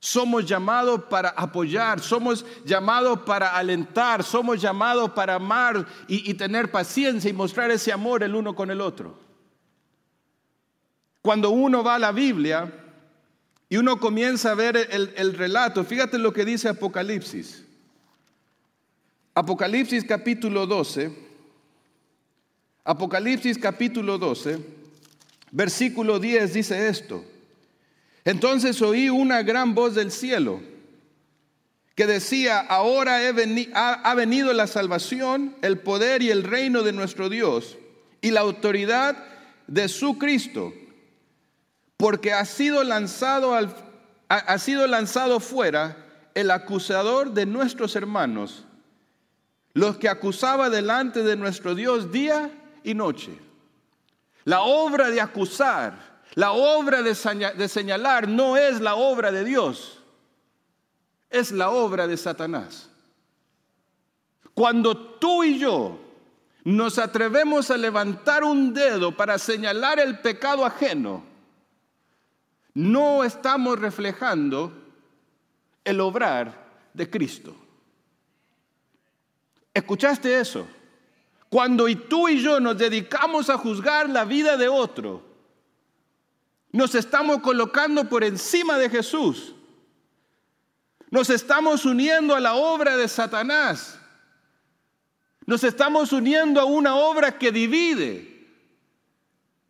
Somos 0.00 0.44
llamados 0.44 1.04
para 1.04 1.30
apoyar, 1.30 1.98
somos 1.98 2.44
llamados 2.64 3.20
para 3.20 3.56
alentar, 3.56 4.22
somos 4.22 4.60
llamados 4.60 5.10
para 5.12 5.36
amar 5.36 5.86
y, 6.08 6.34
tener 6.34 6.70
paciencia 6.70 7.30
y 7.30 7.32
mostrar 7.32 7.70
ese 7.70 7.90
amor 7.90 8.22
el 8.22 8.34
uno 8.34 8.54
con 8.54 8.70
el 8.70 8.82
otro. 8.82 9.18
Cuando 11.22 11.48
uno 11.50 11.82
va 11.82 11.94
a 11.94 11.98
la 11.98 12.12
Biblia 12.12 12.83
y 13.68 13.76
uno 13.76 13.98
comienza 13.98 14.50
a 14.50 14.54
ver 14.54 14.76
el, 14.90 15.12
el 15.16 15.34
relato, 15.34 15.84
fíjate 15.84 16.18
lo 16.18 16.32
que 16.32 16.44
dice 16.44 16.68
Apocalipsis. 16.68 17.64
Apocalipsis 19.34 20.04
capítulo 20.04 20.66
12, 20.66 21.10
Apocalipsis 22.84 23.58
capítulo 23.58 24.18
12, 24.18 24.58
versículo 25.50 26.18
10 26.18 26.54
dice 26.54 26.88
esto. 26.88 27.24
Entonces 28.24 28.80
oí 28.80 29.08
una 29.08 29.42
gran 29.42 29.74
voz 29.74 29.94
del 29.94 30.10
cielo 30.10 30.60
que 31.94 32.06
decía, 32.06 32.58
ahora 32.58 33.20
ha 33.74 34.14
venido 34.14 34.52
la 34.52 34.66
salvación, 34.66 35.54
el 35.62 35.78
poder 35.78 36.22
y 36.22 36.30
el 36.30 36.42
reino 36.42 36.82
de 36.82 36.92
nuestro 36.92 37.28
Dios 37.28 37.78
y 38.20 38.30
la 38.30 38.40
autoridad 38.40 39.16
de 39.66 39.88
su 39.88 40.18
Cristo, 40.18 40.74
porque 41.96 42.32
ha 42.32 42.44
sido 42.44 42.84
lanzado, 42.84 43.54
ha 44.28 44.58
sido 44.58 44.86
lanzado 44.86 45.40
fuera 45.40 45.96
el 46.34 46.50
acusador 46.50 47.32
de 47.32 47.46
nuestros 47.46 47.96
hermanos, 47.96 48.64
los 49.72 49.96
que 49.96 50.08
acusaba 50.08 50.70
delante 50.70 51.22
de 51.22 51.36
nuestro 51.36 51.74
Dios 51.74 52.12
día 52.12 52.50
y 52.82 52.94
noche. 52.94 53.38
La 54.44 54.62
obra 54.62 55.10
de 55.10 55.20
acusar 55.20 56.14
la 56.34 56.50
obra 56.50 57.02
de 57.02 57.68
señalar 57.68 58.28
no 58.28 58.56
es 58.56 58.80
la 58.80 58.96
obra 58.96 59.30
de 59.30 59.44
Dios, 59.44 60.00
es 61.30 61.52
la 61.52 61.70
obra 61.70 62.08
de 62.08 62.16
Satanás. 62.16 62.90
Cuando 64.52 64.96
tú 64.96 65.44
y 65.44 65.58
yo 65.58 66.00
nos 66.64 66.98
atrevemos 66.98 67.70
a 67.70 67.76
levantar 67.76 68.42
un 68.42 68.74
dedo 68.74 69.16
para 69.16 69.38
señalar 69.38 70.00
el 70.00 70.18
pecado 70.20 70.64
ajeno, 70.64 71.22
no 72.74 73.22
estamos 73.22 73.78
reflejando 73.78 74.72
el 75.84 76.00
obrar 76.00 76.90
de 76.92 77.08
Cristo. 77.08 77.54
¿Escuchaste 79.72 80.38
eso? 80.38 80.66
Cuando 81.48 81.86
tú 82.08 82.28
y 82.28 82.42
yo 82.42 82.58
nos 82.58 82.76
dedicamos 82.76 83.48
a 83.48 83.56
juzgar 83.56 84.10
la 84.10 84.24
vida 84.24 84.56
de 84.56 84.68
otro, 84.68 85.22
nos 86.72 86.96
estamos 86.96 87.38
colocando 87.38 88.08
por 88.08 88.24
encima 88.24 88.76
de 88.78 88.90
Jesús. 88.90 89.54
Nos 91.10 91.30
estamos 91.30 91.84
uniendo 91.84 92.34
a 92.34 92.40
la 92.40 92.54
obra 92.54 92.96
de 92.96 93.06
Satanás. 93.06 94.00
Nos 95.46 95.62
estamos 95.62 96.12
uniendo 96.12 96.60
a 96.60 96.64
una 96.64 96.96
obra 96.96 97.38
que 97.38 97.52
divide, 97.52 98.48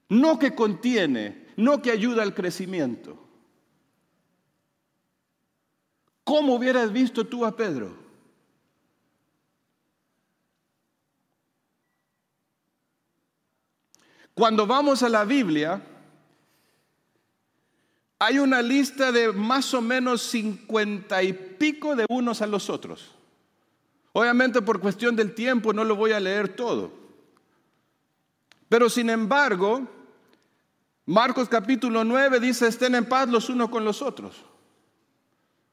no 0.08 0.38
que 0.38 0.54
contiene, 0.54 1.43
no 1.56 1.82
que 1.82 1.90
ayuda 1.90 2.22
al 2.22 2.34
crecimiento. 2.34 3.18
¿Cómo 6.24 6.54
hubieras 6.54 6.92
visto 6.92 7.26
tú 7.26 7.44
a 7.44 7.54
Pedro? 7.54 8.04
Cuando 14.34 14.66
vamos 14.66 15.02
a 15.02 15.08
la 15.08 15.24
Biblia, 15.24 15.80
hay 18.18 18.38
una 18.38 18.62
lista 18.62 19.12
de 19.12 19.32
más 19.32 19.74
o 19.74 19.80
menos 19.80 20.22
cincuenta 20.22 21.22
y 21.22 21.32
pico 21.32 21.94
de 21.94 22.06
unos 22.08 22.42
a 22.42 22.46
los 22.46 22.68
otros. 22.68 23.14
Obviamente 24.12 24.62
por 24.62 24.80
cuestión 24.80 25.14
del 25.14 25.34
tiempo 25.34 25.72
no 25.72 25.84
lo 25.84 25.94
voy 25.94 26.12
a 26.12 26.20
leer 26.20 26.56
todo. 26.56 26.90
Pero 28.68 28.88
sin 28.88 29.10
embargo, 29.10 29.88
Marcos 31.06 31.48
capítulo 31.48 32.02
9 32.02 32.40
dice, 32.40 32.66
estén 32.66 32.94
en 32.94 33.04
paz 33.04 33.28
los 33.28 33.48
unos 33.50 33.68
con 33.68 33.84
los 33.84 34.00
otros. 34.00 34.36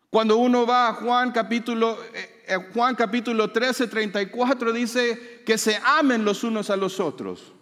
Cuando 0.10 0.36
uno 0.36 0.66
va 0.66 0.90
a 0.90 0.94
Juan 0.94 1.32
capítulo, 1.32 1.98
eh, 2.14 2.44
eh, 2.48 2.58
Juan 2.74 2.96
capítulo 2.96 3.52
13, 3.52 3.88
34 3.88 4.74
dice 4.74 5.44
que 5.46 5.58
se 5.58 5.80
amen 5.86 6.26
los 6.26 6.44
unos 6.44 6.70
a 6.70 6.76
los 6.76 7.00
otros. 7.00 7.54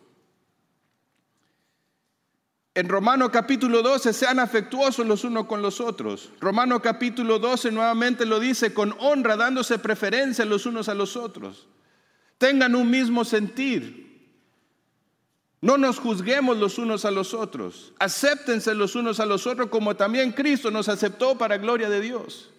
En 2.73 2.89
Romano 2.89 3.29
capítulo 3.29 3.83
12, 3.83 4.13
sean 4.13 4.39
afectuosos 4.39 5.05
los 5.05 5.23
unos 5.23 5.45
con 5.45 5.61
los 5.61 5.79
otros. 5.79 6.31
Romano 6.39 6.81
capítulo 6.81 7.37
12 7.37 7.71
nuevamente 7.71 8.25
lo 8.25 8.39
dice, 8.39 8.73
con 8.73 8.95
honra, 8.99 9.35
dándose 9.35 9.77
preferencia 9.77 10.43
los 10.45 10.65
unos 10.65 10.89
a 10.89 10.95
los 10.95 11.15
otros. 11.17 11.67
Tengan 12.39 12.73
un 12.75 12.89
mismo 12.89 13.25
sentir. 13.25 14.08
No 15.61 15.77
nos 15.77 15.99
juzguemos 15.99 16.57
los 16.57 16.77
unos 16.77 17.03
a 17.03 17.11
los 17.11 17.33
otros. 17.33 17.93
Acéptense 17.99 18.73
los 18.73 18.95
unos 18.95 19.19
a 19.19 19.25
los 19.25 19.45
otros 19.45 19.69
como 19.69 19.95
también 19.95 20.31
Cristo 20.31 20.71
nos 20.71 20.87
aceptó 20.87 21.37
para 21.37 21.57
gloria 21.57 21.89
de 21.89 21.99
Dios. 21.99 22.49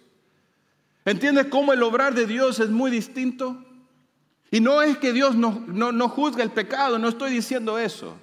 ¿Entiendes 1.03 1.47
cómo 1.47 1.73
el 1.73 1.81
obrar 1.81 2.13
de 2.13 2.27
Dios 2.27 2.59
es 2.59 2.69
muy 2.69 2.91
distinto? 2.91 3.65
Y 4.51 4.59
no 4.59 4.81
es 4.81 4.97
que 4.97 5.13
Dios 5.13 5.35
no, 5.35 5.63
no, 5.67 5.91
no 5.91 6.09
juzga 6.09 6.43
el 6.43 6.51
pecado, 6.51 6.99
no 6.99 7.07
estoy 7.07 7.31
diciendo 7.31 7.79
eso. 7.79 8.15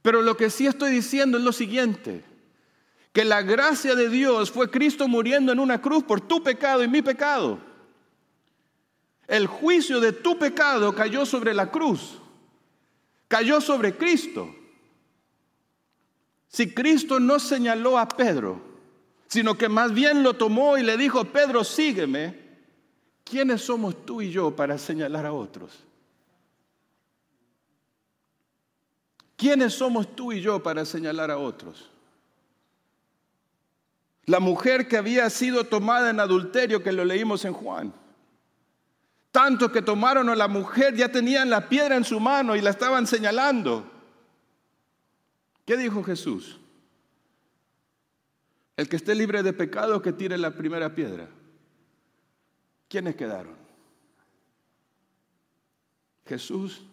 Pero 0.00 0.22
lo 0.22 0.36
que 0.36 0.50
sí 0.50 0.66
estoy 0.66 0.92
diciendo 0.92 1.36
es 1.36 1.44
lo 1.44 1.52
siguiente, 1.52 2.24
que 3.12 3.24
la 3.24 3.42
gracia 3.42 3.94
de 3.94 4.08
Dios 4.08 4.52
fue 4.52 4.70
Cristo 4.70 5.08
muriendo 5.08 5.52
en 5.52 5.58
una 5.58 5.82
cruz 5.82 6.04
por 6.04 6.20
tu 6.20 6.42
pecado 6.42 6.82
y 6.82 6.88
mi 6.88 7.02
pecado. 7.02 7.58
El 9.26 9.48
juicio 9.48 9.98
de 9.98 10.12
tu 10.12 10.38
pecado 10.38 10.94
cayó 10.94 11.26
sobre 11.26 11.52
la 11.52 11.72
cruz, 11.72 12.18
cayó 13.28 13.60
sobre 13.60 13.96
Cristo. 13.96 14.54
Si 16.48 16.72
Cristo 16.72 17.20
no 17.20 17.38
señaló 17.38 17.98
a 17.98 18.08
Pedro, 18.08 18.60
sino 19.28 19.58
que 19.58 19.68
más 19.68 19.92
bien 19.92 20.22
lo 20.22 20.34
tomó 20.34 20.78
y 20.78 20.82
le 20.82 20.96
dijo, 20.96 21.24
Pedro, 21.26 21.64
sígueme, 21.64 22.34
¿quiénes 23.24 23.62
somos 23.62 24.06
tú 24.06 24.22
y 24.22 24.30
yo 24.30 24.54
para 24.54 24.78
señalar 24.78 25.26
a 25.26 25.32
otros? 25.32 25.84
¿Quiénes 29.36 29.74
somos 29.74 30.16
tú 30.16 30.32
y 30.32 30.40
yo 30.40 30.62
para 30.62 30.84
señalar 30.84 31.30
a 31.30 31.38
otros? 31.38 31.90
La 34.24 34.40
mujer 34.40 34.88
que 34.88 34.96
había 34.96 35.28
sido 35.30 35.64
tomada 35.64 36.10
en 36.10 36.20
adulterio, 36.20 36.82
que 36.82 36.92
lo 36.92 37.04
leímos 37.04 37.44
en 37.44 37.52
Juan. 37.52 37.92
Tanto 39.36 39.70
que 39.70 39.82
tomaron 39.82 40.30
a 40.30 40.34
la 40.34 40.48
mujer, 40.48 40.96
ya 40.96 41.12
tenían 41.12 41.50
la 41.50 41.68
piedra 41.68 41.94
en 41.94 42.04
su 42.04 42.18
mano 42.18 42.56
y 42.56 42.62
la 42.62 42.70
estaban 42.70 43.06
señalando. 43.06 43.86
¿Qué 45.66 45.76
dijo 45.76 46.02
Jesús? 46.02 46.58
El 48.78 48.88
que 48.88 48.96
esté 48.96 49.14
libre 49.14 49.42
de 49.42 49.52
pecado, 49.52 50.00
que 50.00 50.14
tire 50.14 50.38
la 50.38 50.52
primera 50.52 50.94
piedra. 50.94 51.28
¿Quiénes 52.88 53.14
quedaron? 53.14 53.54
Jesús 56.24 56.86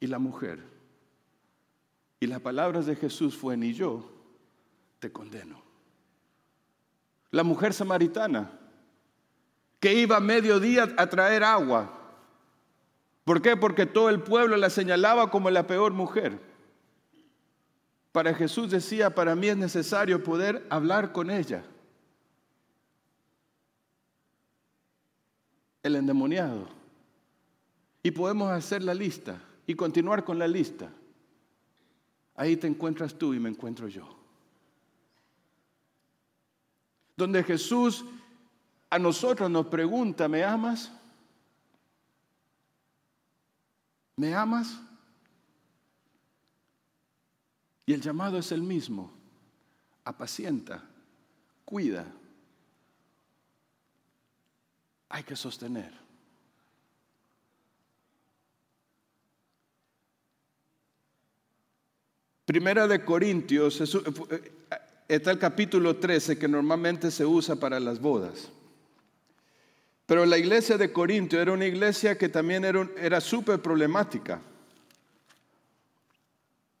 y 0.00 0.06
la 0.06 0.18
mujer. 0.18 0.62
Y 2.20 2.26
las 2.26 2.42
palabras 2.42 2.84
de 2.84 2.94
Jesús 2.94 3.34
fue, 3.34 3.56
ni 3.56 3.72
yo 3.72 4.06
te 4.98 5.10
condeno. 5.10 5.62
La 7.30 7.42
mujer 7.42 7.72
samaritana, 7.72 8.57
que 9.80 9.94
iba 9.94 10.16
a 10.16 10.20
mediodía 10.20 10.94
a 10.96 11.06
traer 11.08 11.44
agua. 11.44 11.94
¿Por 13.24 13.42
qué? 13.42 13.56
Porque 13.56 13.86
todo 13.86 14.08
el 14.08 14.22
pueblo 14.22 14.56
la 14.56 14.70
señalaba 14.70 15.30
como 15.30 15.50
la 15.50 15.66
peor 15.66 15.92
mujer. 15.92 16.40
Para 18.12 18.34
Jesús 18.34 18.70
decía, 18.70 19.14
para 19.14 19.36
mí 19.36 19.48
es 19.48 19.56
necesario 19.56 20.22
poder 20.24 20.66
hablar 20.70 21.12
con 21.12 21.30
ella. 21.30 21.62
El 25.82 25.96
endemoniado. 25.96 26.68
Y 28.02 28.10
podemos 28.10 28.50
hacer 28.50 28.82
la 28.82 28.94
lista 28.94 29.40
y 29.66 29.74
continuar 29.74 30.24
con 30.24 30.38
la 30.38 30.48
lista. 30.48 30.90
Ahí 32.34 32.56
te 32.56 32.66
encuentras 32.66 33.14
tú 33.14 33.34
y 33.34 33.38
me 33.38 33.50
encuentro 33.50 33.88
yo. 33.88 34.08
Donde 37.16 37.44
Jesús 37.44 38.04
a 38.90 38.98
nosotros 38.98 39.50
nos 39.50 39.66
pregunta, 39.66 40.28
¿me 40.28 40.42
amas? 40.42 40.90
¿Me 44.16 44.34
amas? 44.34 44.78
Y 47.86 47.92
el 47.92 48.00
llamado 48.00 48.38
es 48.38 48.50
el 48.52 48.62
mismo. 48.62 49.12
Apacienta, 50.04 50.82
cuida. 51.64 52.06
Hay 55.10 55.22
que 55.22 55.36
sostener. 55.36 55.92
Primera 62.44 62.88
de 62.88 63.04
Corintios, 63.04 63.78
eh, 63.80 64.52
está 65.06 65.30
el 65.30 65.38
capítulo 65.38 65.96
13 65.96 66.38
que 66.38 66.48
normalmente 66.48 67.10
se 67.10 67.26
usa 67.26 67.56
para 67.56 67.78
las 67.78 68.00
bodas. 68.00 68.50
Pero 70.08 70.24
la 70.24 70.38
iglesia 70.38 70.78
de 70.78 70.90
Corinto 70.90 71.38
era 71.38 71.52
una 71.52 71.66
iglesia 71.66 72.16
que 72.16 72.30
también 72.30 72.64
era, 72.64 72.88
era 72.96 73.20
súper 73.20 73.60
problemática. 73.60 74.40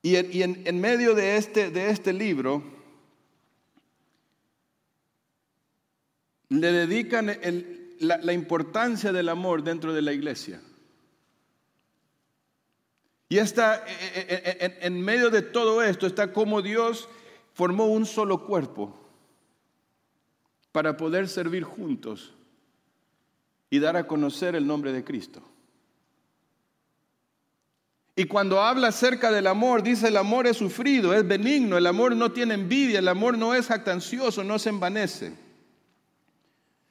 Y, 0.00 0.16
en, 0.16 0.80
medio 0.80 1.14
de 1.14 1.36
este, 1.36 1.70
de 1.70 1.90
este 1.90 2.14
libro 2.14 2.62
le 6.48 6.72
dedican 6.72 7.26
la, 7.98 8.32
importancia 8.32 9.12
del 9.12 9.28
amor 9.28 9.62
dentro 9.62 9.92
de 9.92 10.00
la 10.00 10.14
iglesia. 10.14 10.62
Y 13.28 13.36
está 13.36 13.84
e, 13.86 14.20
e, 14.20 14.56
e, 14.58 14.86
en, 14.86 15.02
medio 15.02 15.28
de 15.28 15.42
todo 15.42 15.82
esto 15.82 16.06
está 16.06 16.32
como 16.32 16.62
Dios 16.62 17.10
formó 17.52 17.88
un 17.88 18.06
solo 18.06 18.46
cuerpo 18.46 18.98
para 20.72 20.96
poder 20.96 21.28
servir 21.28 21.62
juntos 21.62 22.32
y 23.70 23.78
dar 23.78 23.96
a 23.96 24.06
conocer 24.06 24.54
el 24.54 24.66
nombre 24.66 24.92
de 24.92 25.04
Cristo. 25.04 25.42
Y 28.18 28.24
cuando 28.24 28.60
habla 28.60 28.88
acerca 28.88 29.30
del 29.30 29.46
amor, 29.46 29.82
dice 29.82 30.08
el 30.08 30.16
amor 30.16 30.48
es 30.48 30.56
sufrido, 30.56 31.14
es 31.14 31.26
benigno, 31.26 31.78
el 31.78 31.86
amor 31.86 32.16
no 32.16 32.32
tiene 32.32 32.54
envidia, 32.54 32.98
el 32.98 33.06
amor 33.06 33.38
no 33.38 33.54
es 33.54 33.68
jactancioso, 33.68 34.42
no 34.42 34.58
se 34.58 34.70
envanece. 34.70 35.34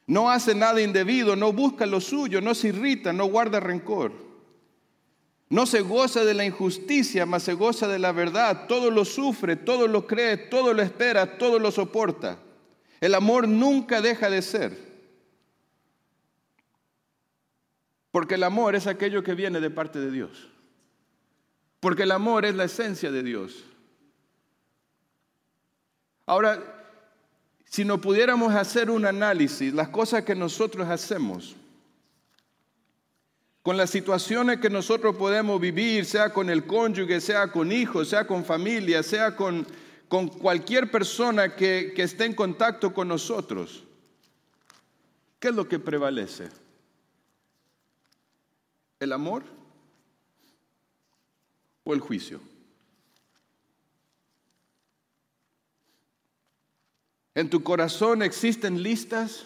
No 0.05 0.29
hace 0.29 0.55
nada 0.55 0.81
indebido, 0.81 1.35
no 1.35 1.51
busca 1.51 1.85
lo 1.85 1.99
suyo, 1.99 2.39
no 2.39 2.55
se 2.55 2.69
irrita, 2.69 3.11
no 3.11 3.25
guarda 3.25 3.59
rencor. 3.59 4.13
No 5.49 5.65
se 5.65 5.81
goza 5.81 6.23
de 6.23 6.33
la 6.33 6.45
injusticia, 6.45 7.25
mas 7.25 7.43
se 7.43 7.53
goza 7.53 7.89
de 7.89 7.99
la 7.99 8.13
verdad. 8.13 8.65
Todo 8.67 8.89
lo 8.89 9.03
sufre, 9.03 9.57
todo 9.57 9.89
lo 9.89 10.07
cree, 10.07 10.37
todo 10.37 10.73
lo 10.73 10.81
espera, 10.81 11.37
todo 11.37 11.59
lo 11.59 11.71
soporta. 11.71 12.39
El 13.01 13.13
amor 13.13 13.49
nunca 13.49 13.99
deja 13.99 14.29
de 14.29 14.41
ser. 14.41 14.86
Porque 18.17 18.33
el 18.33 18.43
amor 18.43 18.73
es 18.73 18.87
aquello 18.87 19.23
que 19.23 19.35
viene 19.35 19.59
de 19.59 19.69
parte 19.69 19.99
de 19.99 20.09
Dios. 20.09 20.49
Porque 21.79 22.01
el 22.01 22.09
amor 22.09 22.45
es 22.45 22.55
la 22.55 22.63
esencia 22.63 23.11
de 23.11 23.21
Dios. 23.21 23.63
Ahora, 26.25 26.59
si 27.65 27.85
no 27.85 28.01
pudiéramos 28.01 28.55
hacer 28.55 28.89
un 28.89 29.05
análisis, 29.05 29.71
las 29.71 29.89
cosas 29.89 30.23
que 30.23 30.33
nosotros 30.33 30.89
hacemos, 30.89 31.55
con 33.61 33.77
las 33.77 33.91
situaciones 33.91 34.61
que 34.61 34.71
nosotros 34.71 35.15
podemos 35.15 35.61
vivir, 35.61 36.03
sea 36.03 36.33
con 36.33 36.49
el 36.49 36.65
cónyuge, 36.65 37.21
sea 37.21 37.51
con 37.51 37.71
hijos, 37.71 38.09
sea 38.09 38.25
con 38.25 38.43
familia, 38.43 39.03
sea 39.03 39.35
con, 39.35 39.63
con 40.07 40.27
cualquier 40.27 40.89
persona 40.89 41.55
que, 41.55 41.93
que 41.95 42.01
esté 42.01 42.25
en 42.25 42.33
contacto 42.33 42.95
con 42.95 43.09
nosotros, 43.09 43.83
¿qué 45.39 45.49
es 45.49 45.53
lo 45.53 45.67
que 45.67 45.77
prevalece? 45.77 46.49
¿El 48.99 49.13
amor 49.13 49.43
o 51.83 51.93
el 51.93 51.99
juicio? 51.99 52.41
En 57.35 57.51
tu 57.51 57.61
corazón 57.61 58.23
existen 58.23 58.81
listas 58.81 59.45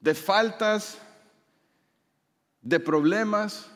de 0.00 0.14
faltas, 0.14 0.98
de 2.60 2.80
problemas, 2.80 3.70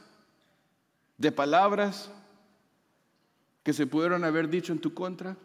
de 1.16 1.30
palabras 1.30 2.11
que 3.62 3.72
se 3.72 3.86
pudieron 3.86 4.24
haber 4.24 4.48
dicho 4.48 4.72
en 4.72 4.80
tu 4.80 4.92
contra. 4.92 5.36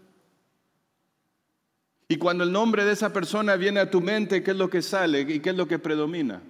Y 2.08 2.18
cuando 2.18 2.44
el 2.44 2.52
nombre 2.52 2.84
de 2.84 2.94
esa 2.94 3.14
persona 3.14 3.56
viene 3.56 3.80
a 3.80 3.92
tu 3.92 4.02
mente, 4.02 4.42
¿qué 4.42 4.52
es 4.52 4.58
lo 4.58 4.70
que 4.70 4.82
sale 4.82 5.22
y 5.22 5.40
qué 5.40 5.52
es 5.52 5.56
lo 5.56 5.68
que 5.68 5.78
predomina? 5.78 6.42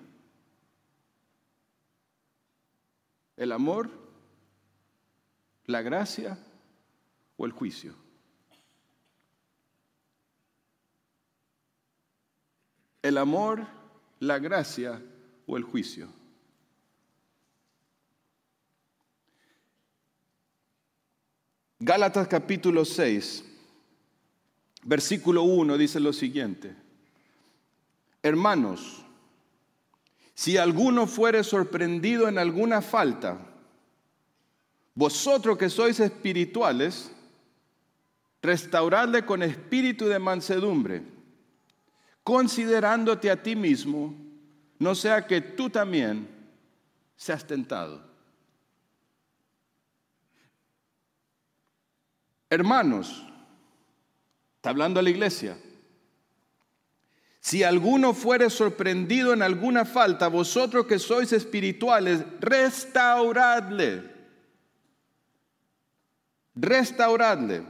¿El 3.38 3.52
amor? 3.52 3.90
¿La 5.66 5.82
gracia 5.82 6.38
o 7.38 7.46
el 7.46 7.52
juicio? 7.52 7.96
¿El 13.02 13.18
amor, 13.18 13.68
la 14.20 14.40
gracia 14.40 15.02
o 15.46 15.58
el 15.58 15.64
juicio? 15.64 16.10
Gálatas 21.80 22.28
capítulo 22.28 22.84
6, 22.84 23.46
versículo 24.86 25.44
1 25.44 25.78
dice 25.78 26.00
lo 26.00 26.14
siguiente. 26.14 26.76
Hermanos, 28.24 29.05
si 30.36 30.58
alguno 30.58 31.08
fuere 31.08 31.44
sorprendido 31.44 32.28
en 32.28 32.38
alguna 32.38 32.82
falta, 32.82 33.40
vosotros 34.94 35.58
que 35.58 35.70
sois 35.70 36.00
espirituales, 36.02 37.12
restauradle 38.42 39.26
con 39.26 39.42
espíritu 39.42 40.08
de 40.08 40.20
mansedumbre, 40.20 41.04
considerándote 42.22 43.32
a 43.32 43.42
ti 43.42 43.56
mismo, 43.56 44.14
no 44.78 44.94
sea 44.94 45.26
que 45.26 45.40
tú 45.40 45.70
también 45.70 46.28
seas 47.16 47.48
tentado. 47.48 48.04
Hermanos, 52.50 53.26
está 54.58 54.70
hablando 54.70 55.00
a 55.00 55.04
la 55.04 55.10
iglesia, 55.10 55.58
si 57.46 57.62
alguno 57.62 58.16
fuere 58.16 58.50
sorprendido 58.50 59.32
en 59.32 59.44
alguna 59.44 59.86
falta, 59.86 60.30
vosotros 60.30 60.88
que 60.88 60.98
sois 60.98 61.32
espirituales, 61.32 62.24
restauradle. 62.40 64.02
Restauradle. 66.56 67.62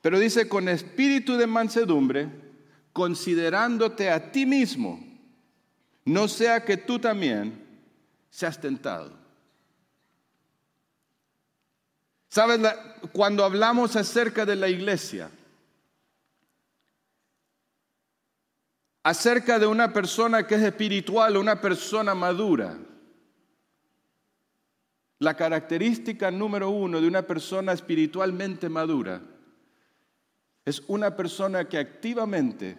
Pero 0.00 0.18
dice 0.18 0.48
con 0.48 0.68
espíritu 0.68 1.36
de 1.36 1.46
mansedumbre, 1.46 2.28
considerándote 2.92 4.10
a 4.10 4.32
ti 4.32 4.46
mismo, 4.46 4.98
no 6.04 6.26
sea 6.26 6.64
que 6.64 6.76
tú 6.76 6.98
también 6.98 7.64
seas 8.30 8.60
tentado. 8.60 9.12
Sabes, 12.30 12.58
cuando 13.12 13.44
hablamos 13.44 13.94
acerca 13.94 14.44
de 14.44 14.56
la 14.56 14.68
iglesia, 14.68 15.30
acerca 19.02 19.58
de 19.58 19.66
una 19.66 19.92
persona 19.92 20.46
que 20.46 20.54
es 20.54 20.62
espiritual, 20.62 21.36
una 21.36 21.60
persona 21.60 22.14
madura. 22.14 22.78
La 25.18 25.36
característica 25.36 26.30
número 26.30 26.70
uno 26.70 27.00
de 27.00 27.06
una 27.06 27.22
persona 27.22 27.72
espiritualmente 27.72 28.68
madura 28.68 29.22
es 30.64 30.82
una 30.88 31.16
persona 31.16 31.68
que 31.68 31.78
activamente 31.78 32.78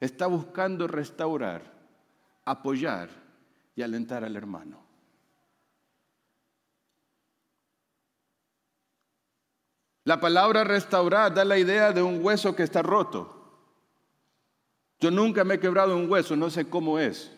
está 0.00 0.26
buscando 0.26 0.86
restaurar, 0.86 1.62
apoyar 2.44 3.08
y 3.74 3.82
alentar 3.82 4.24
al 4.24 4.36
hermano. 4.36 4.88
La 10.04 10.18
palabra 10.18 10.64
restaurar 10.64 11.34
da 11.34 11.44
la 11.44 11.58
idea 11.58 11.92
de 11.92 12.02
un 12.02 12.24
hueso 12.24 12.56
que 12.56 12.62
está 12.62 12.82
roto. 12.82 13.37
Yo 15.00 15.10
nunca 15.10 15.44
me 15.44 15.54
he 15.54 15.60
quebrado 15.60 15.96
un 15.96 16.10
hueso, 16.10 16.34
no 16.34 16.50
sé 16.50 16.68
cómo 16.68 16.98
es. 16.98 17.30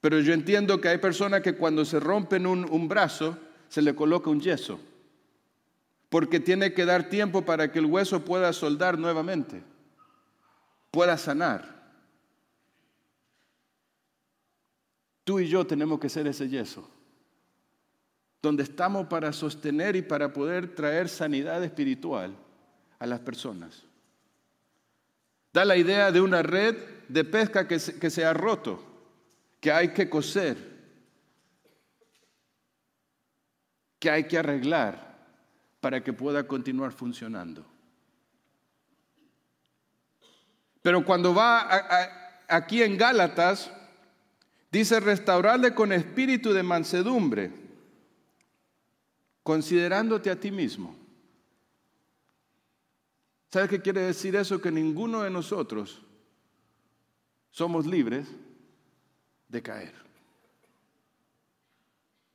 Pero 0.00 0.20
yo 0.20 0.32
entiendo 0.32 0.80
que 0.80 0.88
hay 0.88 0.98
personas 0.98 1.42
que 1.42 1.56
cuando 1.56 1.84
se 1.84 2.00
rompen 2.00 2.46
un, 2.46 2.88
brazo, 2.88 3.38
se 3.68 3.82
le 3.82 3.94
coloca 3.94 4.30
un 4.30 4.40
yeso. 4.40 4.78
Porque 6.08 6.40
tiene 6.40 6.72
que 6.72 6.84
dar 6.84 7.08
tiempo 7.08 7.42
para 7.42 7.70
que 7.70 7.78
el 7.78 7.86
hueso 7.86 8.24
pueda 8.24 8.52
soldar 8.52 8.98
nuevamente, 8.98 9.62
pueda 10.90 11.16
sanar. 11.16 11.76
Tú 15.24 15.40
y 15.40 15.48
yo 15.48 15.66
tenemos 15.66 15.98
que 15.98 16.08
ser 16.08 16.28
ese 16.28 16.48
yeso, 16.48 16.88
donde 18.40 18.62
estamos 18.62 19.08
para 19.08 19.32
sostener 19.32 19.96
y 19.96 20.02
para 20.02 20.32
poder 20.32 20.72
traer 20.74 21.08
sanidad 21.08 21.64
espiritual 21.64 22.36
a 23.00 23.06
las 23.06 23.18
personas. 23.18 23.85
Da 25.56 25.64
la 25.64 25.78
idea 25.78 26.12
de 26.12 26.20
una 26.20 26.42
red 26.42 26.76
de 27.08 27.24
pesca 27.24 27.66
que 27.66 27.78
se, 27.78 28.24
ha 28.26 28.34
roto, 28.34 28.78
que 29.58 29.72
hay 29.72 29.94
que 29.94 30.10
coser, 30.10 30.58
que 33.98 34.10
hay 34.10 34.24
que 34.24 34.36
arreglar 34.36 35.16
para 35.80 36.04
que 36.04 36.12
pueda 36.12 36.46
continuar 36.46 36.92
funcionando. 36.92 37.64
Pero 40.82 41.02
cuando 41.02 41.34
va 41.34 41.66
aquí 42.48 42.82
en 42.82 42.98
Gálatas, 42.98 43.72
dice 44.70 45.00
restaurarle 45.00 45.74
con 45.74 45.90
espíritu 45.90 46.52
de 46.52 46.62
mansedumbre, 46.62 47.50
considerándote 49.42 50.28
a 50.28 50.38
ti 50.38 50.50
mismo. 50.50 51.05
¿Sabes 53.50 53.70
qué 53.70 53.80
quiere 53.80 54.02
decir 54.02 54.36
eso? 54.36 54.60
Que 54.60 54.70
ninguno 54.70 55.22
de 55.22 55.30
nosotros 55.30 56.02
somos 57.50 57.86
libres 57.86 58.28
de 59.48 59.62
caer. 59.62 59.94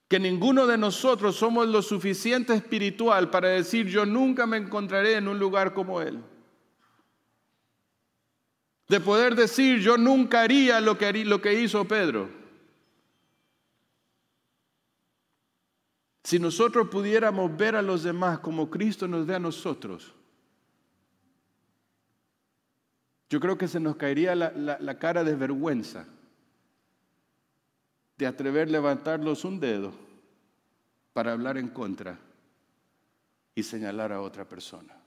Que 0.07 0.19
ninguno 0.19 0.67
de 0.67 0.77
nosotros 0.77 1.35
somos 1.35 1.67
lo 1.67 1.81
suficiente 1.81 2.53
espiritual 2.53 3.29
para 3.29 3.49
decir 3.49 3.87
yo 3.87 4.05
nunca 4.05 4.45
me 4.45 4.57
encontraré 4.57 5.15
en 5.15 5.27
un 5.27 5.39
lugar 5.39 5.73
como 5.73 6.01
Él. 6.01 6.23
De 8.87 8.99
poder 8.99 9.35
decir 9.35 9.79
yo 9.79 9.97
nunca 9.97 10.41
haría 10.41 10.81
lo 10.81 10.97
que, 10.97 11.23
lo 11.23 11.41
que 11.41 11.61
hizo 11.61 11.85
Pedro. 11.85 12.29
Si 16.23 16.39
nosotros 16.39 16.87
pudiéramos 16.89 17.55
ver 17.57 17.75
a 17.75 17.81
los 17.81 18.03
demás 18.03 18.39
como 18.39 18.69
Cristo 18.69 19.07
nos 19.07 19.25
ve 19.25 19.35
a 19.35 19.39
nosotros, 19.39 20.13
yo 23.31 23.39
creo 23.39 23.57
que 23.57 23.69
se 23.69 23.79
nos 23.79 23.95
caería 23.95 24.35
la, 24.35 24.99
cara 24.99 25.23
de 25.23 25.35
vergüenza 25.35 26.05
de 28.17 28.27
atrever 28.27 28.67
a 28.67 28.71
levantarlos 28.71 29.45
un 29.45 29.57
dedo 29.57 29.93
para 31.13 31.31
hablar 31.31 31.57
en 31.57 31.69
contra 31.69 32.19
y 33.55 33.63
señalar 33.63 34.11
a 34.11 34.19
otra 34.19 34.43
persona. 34.43 34.97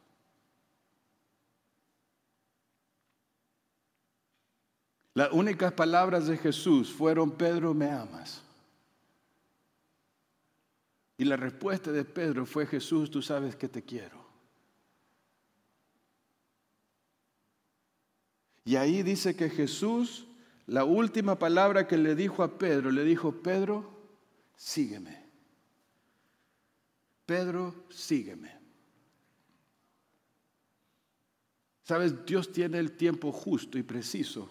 Las 5.12 5.30
únicas 5.30 5.74
palabras 5.74 6.26
de 6.26 6.38
Jesús 6.38 6.90
fueron, 6.90 7.30
Pedro, 7.32 7.74
me 7.74 7.90
amas. 7.90 8.42
Y 11.18 11.26
la 11.26 11.36
respuesta 11.36 11.92
de 11.92 12.06
Pedro 12.06 12.46
fue, 12.46 12.66
Jesús, 12.66 13.10
tú 13.10 13.20
sabes 13.20 13.54
que 13.54 13.68
te 13.68 13.82
quiero. 13.82 14.23
Y 18.64 18.76
ahí 18.76 19.02
dice 19.02 19.36
que 19.36 19.50
Jesús, 19.50 20.26
la 20.66 20.84
última 20.84 21.38
palabra 21.38 21.86
que 21.86 21.98
le 21.98 22.14
dijo 22.14 22.42
a 22.42 22.58
Pedro, 22.58 22.90
le 22.90 23.04
dijo, 23.04 23.42
Pedro, 23.42 23.90
sígueme. 24.56 25.24
Pedro, 27.26 27.74
sígueme. 27.90 28.58
Sabes, 31.82 32.24
Dios 32.24 32.50
tiene 32.50 32.78
el 32.78 32.92
tiempo 32.92 33.30
justo 33.30 33.76
y 33.76 33.82
preciso 33.82 34.48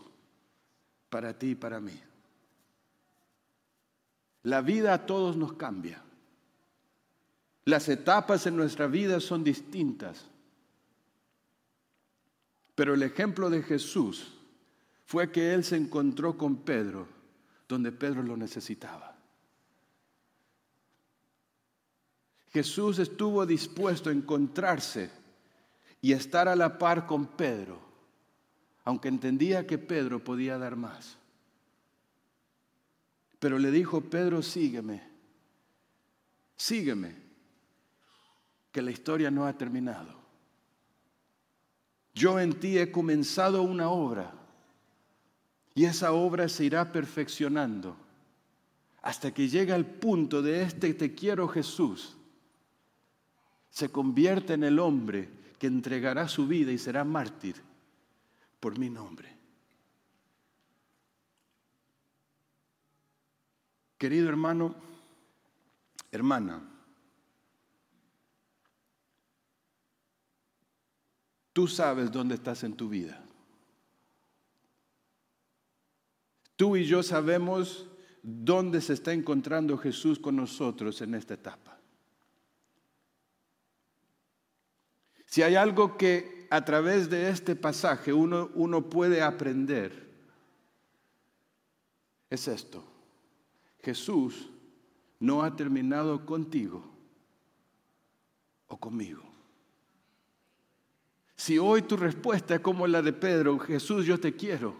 para 1.10 1.38
ti 1.38 1.52
y 1.52 1.56
para 1.56 1.80
mí. 1.80 2.00
La 4.44 4.62
vida 4.62 4.94
a 4.94 5.06
todos 5.06 5.36
nos 5.36 5.54
cambia. 5.54 6.04
Las 7.66 7.90
etapas 7.90 8.46
en 8.46 8.56
nuestra 8.56 8.88
vida 8.88 9.20
son 9.20 9.44
distintas. 9.44 10.26
Pero 12.76 12.94
el 12.94 13.04
ejemplo 13.04 13.50
de 13.50 13.62
Jesús 13.62 14.34
fue 15.06 15.32
que 15.32 15.54
Él 15.54 15.64
se 15.64 15.76
encontró 15.78 16.38
con 16.38 16.58
Pedro 16.58 17.08
donde 17.74 17.92
Pedro 17.92 18.22
lo 18.24 18.38
necesitaba. 18.38 19.16
Jesús 22.52 23.00
estuvo 23.00 23.46
dispuesto 23.46 24.10
a 24.10 24.14
encontrarse 24.14 25.10
y 26.02 26.14
estar 26.14 26.48
a 26.48 26.56
la 26.56 26.78
par 26.78 27.08
con 27.08 27.26
Pedro, 27.26 27.82
aunque 28.84 29.08
entendía 29.08 29.66
que 29.66 29.80
Pedro 29.80 30.24
podía 30.24 30.58
dar 30.60 30.76
más. 30.76 31.18
Pero 33.40 33.58
le 33.58 33.72
dijo, 33.72 34.02
Pedro, 34.02 34.44
sígueme, 34.44 35.02
sígueme, 36.56 37.16
que 38.72 38.82
la 38.82 38.92
historia 38.92 39.32
no 39.32 39.46
ha 39.46 39.58
terminado. 39.58 40.23
Yo 42.14 42.40
en 42.40 42.60
ti 42.60 42.78
he 42.78 42.92
comenzado 42.92 43.64
una 43.64 43.90
obra 43.90 44.32
y 45.76 45.86
esa 45.86 46.14
obra 46.14 46.48
se 46.48 46.66
irá 46.66 46.92
perfeccionando 46.92 47.96
hasta 49.02 49.34
que 49.34 49.50
llegue 49.50 49.74
al 49.74 49.86
punto 49.86 50.42
de 50.42 50.62
este 50.62 50.94
te 50.94 51.14
quiero 51.14 51.48
Jesús. 51.48 52.16
Se 53.70 53.90
convierte 53.90 54.54
en 54.54 54.64
el 54.64 54.80
hombre 54.80 55.30
que 55.58 55.68
entregará 55.68 56.28
su 56.28 56.48
vida 56.48 56.72
y 56.72 56.78
será 56.78 57.04
mártir 57.04 57.56
por 58.60 58.78
mi 58.78 58.90
nombre. 58.90 59.34
Querido 63.98 64.30
hermano, 64.30 64.76
hermana, 66.12 66.62
Tú 71.54 71.68
sabes 71.68 72.12
dónde 72.12 72.36
estás 72.36 72.64
en 72.64 72.76
tu 72.76 72.90
vida. 72.90 73.24
Tú 76.56 76.76
y 76.76 76.86
yo 76.86 77.04
sabemos 77.04 77.88
dónde 78.24 78.82
se 78.82 78.94
está 78.94 79.14
encontrando 79.14 79.78
Jesús 79.78 80.18
con 80.18 80.36
nosotros 80.36 81.02
en 81.02 81.14
esta 81.14 81.36
etapa. 81.36 81.78
Si 85.26 85.42
hay 85.42 85.56
algo 85.56 85.98
que 85.98 86.48
a 86.50 86.64
través 86.64 87.10
de 87.10 87.30
este 87.30 87.56
pasaje 87.56 88.14
uno, 88.14 88.52
uno 88.54 88.90
puede 88.90 89.22
aprender, 89.22 90.12
es 92.30 92.48
esto. 92.48 92.84
Jesús 93.82 94.50
no 95.20 95.44
ha 95.44 95.56
terminado 95.56 96.26
contigo 96.26 96.84
o 98.68 98.78
conmigo. 98.78 99.33
Si 101.36 101.58
hoy 101.58 101.82
tu 101.82 101.98
respuesta 101.98 102.56
es 102.56 102.62
como 102.62 102.88
la 102.88 103.02
de 103.02 103.14
Pedro, 103.14 103.60
Jesús, 103.60 104.06
yo 104.06 104.20
te 104.20 104.36
quiero. 104.36 104.76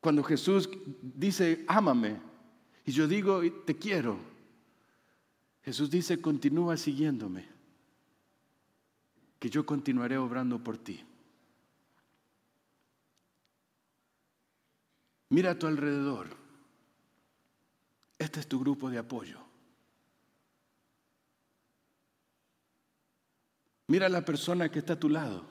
Cuando 0.00 0.22
Jesús 0.22 0.68
dice, 1.02 1.64
ámame, 1.68 2.20
y 2.86 2.92
yo 2.92 3.06
digo, 3.06 3.42
te 3.66 3.76
quiero, 3.76 4.18
Jesús 5.62 5.90
dice, 5.90 6.20
continúa 6.20 6.76
siguiéndome, 6.76 7.46
que 9.38 9.50
yo 9.50 9.66
continuaré 9.66 10.16
obrando 10.16 10.62
por 10.62 10.78
ti. 10.78 11.04
Mira 15.30 15.52
a 15.52 15.58
tu 15.58 15.66
alrededor. 15.66 16.28
Este 18.18 18.40
es 18.40 18.46
tu 18.46 18.58
grupo 18.60 18.90
de 18.90 18.98
apoyo. 18.98 19.49
Mira 23.90 24.06
a 24.06 24.08
la 24.08 24.24
persona 24.24 24.68
que 24.68 24.78
está 24.78 24.92
a 24.92 25.00
tu 25.00 25.08
lado. 25.08 25.42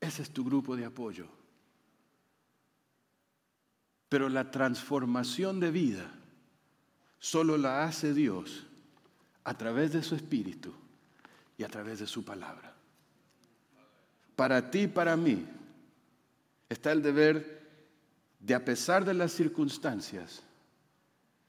Ese 0.00 0.22
es 0.22 0.30
tu 0.32 0.44
grupo 0.44 0.74
de 0.74 0.86
apoyo. 0.86 1.28
Pero 4.08 4.28
la 4.28 4.50
transformación 4.50 5.60
de 5.60 5.70
vida 5.70 6.10
solo 7.20 7.58
la 7.58 7.84
hace 7.84 8.12
Dios 8.12 8.66
a 9.44 9.56
través 9.56 9.92
de 9.92 10.02
su 10.02 10.16
Espíritu 10.16 10.74
y 11.56 11.62
a 11.62 11.68
través 11.68 12.00
de 12.00 12.08
su 12.08 12.24
palabra. 12.24 12.74
Para 14.34 14.68
ti 14.68 14.80
y 14.80 14.88
para 14.88 15.16
mí 15.16 15.46
está 16.68 16.90
el 16.90 17.02
deber 17.02 17.68
de, 18.40 18.52
a 18.52 18.64
pesar 18.64 19.04
de 19.04 19.14
las 19.14 19.30
circunstancias, 19.30 20.42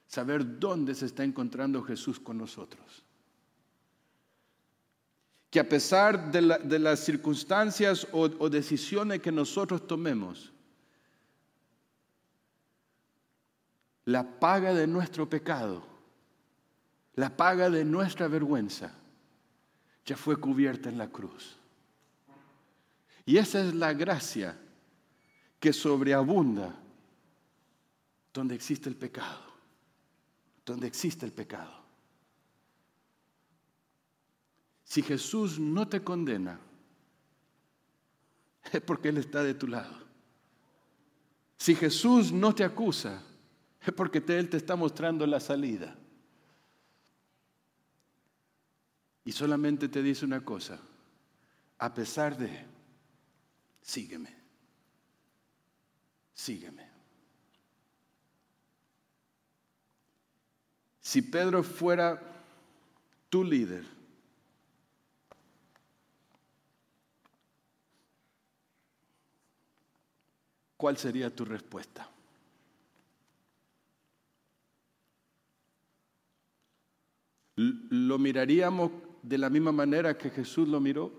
saber 0.06 0.60
dónde 0.60 0.94
se 0.94 1.08
está 1.08 1.24
encontrando 1.24 1.82
Jesús 1.82 2.20
con 2.20 2.38
nosotros 2.38 3.07
que 5.50 5.60
a 5.60 5.68
pesar 5.68 6.32
de, 6.32 6.42
las 6.80 7.00
circunstancias 7.00 8.08
o, 8.12 8.50
decisiones 8.50 9.22
que 9.22 9.32
nosotros 9.32 9.88
tomemos, 9.88 10.52
la 14.06 14.40
paga 14.40 14.74
de 14.74 14.88
nuestro 14.88 15.30
pecado, 15.30 15.84
la 17.16 17.36
paga 17.36 17.70
de 17.70 17.86
nuestra 17.86 18.28
vergüenza, 18.28 18.94
ya 20.06 20.18
fue 20.18 20.38
cubierta 20.38 20.90
en 20.90 20.98
la 20.98 21.10
cruz. 21.10 21.58
Y 23.26 23.38
esa 23.38 23.62
es 23.62 23.74
la 23.74 23.94
gracia 23.94 24.58
que 25.60 25.74
sobreabunda 25.74 26.74
donde 28.34 28.56
existe 28.56 28.88
el 28.90 28.96
pecado, 28.96 29.42
donde 30.66 30.88
existe 30.88 31.26
el 31.26 31.34
pecado. 31.34 31.87
Si 34.88 35.02
Jesús 35.02 35.60
no 35.60 35.86
te 35.90 36.02
condena, 36.02 36.62
es 38.72 38.80
porque 38.80 39.10
Él 39.10 39.18
está 39.18 39.44
de 39.44 39.54
tu 39.54 39.68
lado. 39.68 39.94
Si 41.58 41.76
Jesús 41.76 42.32
no 42.32 42.56
te 42.56 42.64
acusa, 42.64 43.22
es 43.82 43.94
porque 43.94 44.24
Él 44.26 44.50
te 44.50 44.56
está 44.56 44.78
mostrando 44.78 45.28
la 45.28 45.42
salida. 45.42 45.94
Y 49.26 49.34
solamente 49.34 49.90
te 49.90 50.02
dice 50.02 50.24
una 50.24 50.46
cosa, 50.46 50.80
a 51.80 51.94
pesar 51.94 52.38
de, 52.38 52.66
sígueme, 53.82 54.34
sígueme. 56.34 56.90
Si 61.02 61.22
Pedro 61.24 61.62
fuera 61.62 62.22
tu 63.30 63.44
líder, 63.44 63.97
¿cuál 70.78 70.98
sería 70.98 71.36
tu 71.36 71.44
respuesta? 71.44 72.10
¿Lo 77.56 78.20
miraríamos 78.20 78.92
de 79.24 79.40
la 79.40 79.50
misma 79.50 79.72
manera 79.72 80.16
que 80.16 80.30
Jesús 80.30 80.68
lo 80.68 80.80
miró? 80.80 81.12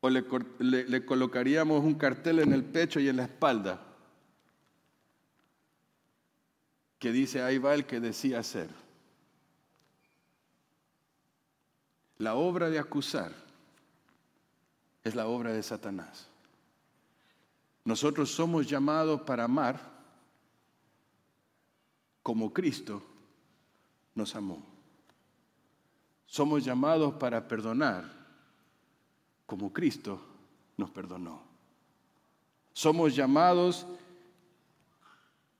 ¿O 0.00 0.10
le, 0.10 1.06
colocaríamos 1.06 1.84
un 1.84 1.94
cartel 1.94 2.40
en 2.40 2.52
el 2.52 2.64
pecho 2.64 2.98
y 2.98 3.08
en 3.08 3.18
la 3.18 3.22
espalda 3.22 3.80
que 6.98 7.12
dice, 7.12 7.40
ahí 7.40 7.58
va 7.58 7.74
el 7.74 7.86
que 7.86 8.00
decía 8.00 8.42
ser? 8.42 8.68
La 12.18 12.34
obra 12.34 12.68
de 12.68 12.80
acusar 12.80 13.41
es 15.04 15.14
la 15.14 15.26
obra 15.26 15.52
de 15.52 15.62
Satanás. 15.62 16.28
Nosotros 17.84 18.30
somos 18.30 18.68
llamados 18.68 19.22
para 19.22 19.44
amar 19.44 19.80
como 22.22 22.52
Cristo 22.52 23.02
nos 24.14 24.34
amó. 24.36 24.64
Somos 26.26 26.64
llamados 26.64 27.14
para 27.14 27.46
perdonar 27.46 28.04
como 29.46 29.72
Cristo 29.72 30.20
nos 30.76 30.90
perdonó. 30.90 31.42
Somos 32.72 33.14
llamados 33.14 33.86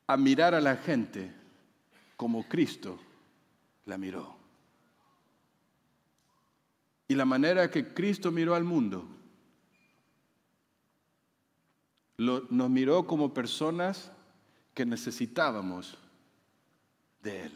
a 0.06 0.16
mirar 0.16 0.54
a 0.54 0.60
la 0.60 0.76
gente 0.76 1.34
como 2.16 2.48
Cristo 2.48 2.98
la 3.84 3.98
miró. 3.98 4.36
Y 7.08 7.14
la 7.14 7.24
manera 7.24 7.70
que 7.70 7.92
Cristo 7.92 8.30
miró 8.30 8.54
al 8.54 8.64
mundo, 8.64 9.06
nos 12.22 12.70
miró 12.70 13.06
como 13.06 13.34
personas 13.34 14.10
que 14.74 14.86
necesitábamos 14.86 15.98
de 17.22 17.42
Él. 17.44 17.52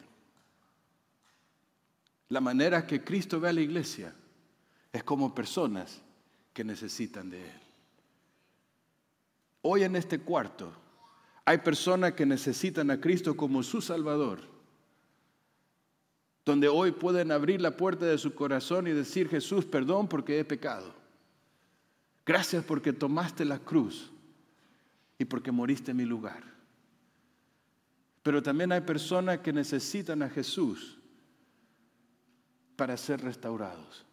La 2.29 2.41
manera 2.41 2.87
que 2.87 3.05
Cristo 3.05 3.41
ve 3.41 3.49
a 3.49 3.53
la 3.53 3.61
iglesia 3.61 4.14
es 4.93 5.05
como 5.05 5.35
personas 5.35 6.01
que 6.53 6.64
necesitan 6.64 7.31
de 7.31 7.43
Él. 7.43 7.61
Hoy 9.62 9.85
en 9.85 9.97
este 9.97 10.21
cuarto 10.21 10.73
hay 11.45 11.59
personas 11.59 12.12
que 12.12 12.27
necesitan 12.27 12.91
a 12.91 13.01
Cristo 13.01 13.37
como 13.37 13.62
su 13.62 13.81
Salvador, 13.81 14.41
donde 16.45 16.69
hoy 16.69 16.93
pueden 16.93 17.31
abrir 17.31 17.61
la 17.61 17.77
puerta 17.77 18.07
de 18.07 18.19
su 18.19 18.35
corazón 18.35 18.87
y 18.87 18.93
decir, 18.93 19.29
Jesús, 19.29 19.64
perdón 19.64 20.09
porque 20.09 20.39
he 20.39 20.45
pecado. 20.45 20.93
Gracias 22.25 22.64
porque 22.64 22.93
tomaste 22.93 23.45
la 23.45 23.59
cruz 23.59 24.11
y 25.19 25.25
porque 25.25 25.53
moriste 25.53 25.91
en 25.91 25.97
mi 25.97 26.05
lugar. 26.05 26.43
Pero 28.23 28.43
también 28.43 28.73
hay 28.73 28.81
personas 28.81 29.39
que 29.39 29.53
necesitan 29.53 30.23
a 30.23 30.29
Jesús 30.29 30.99
para 32.75 32.97
ser 32.97 33.21
restaurados. 33.21 34.05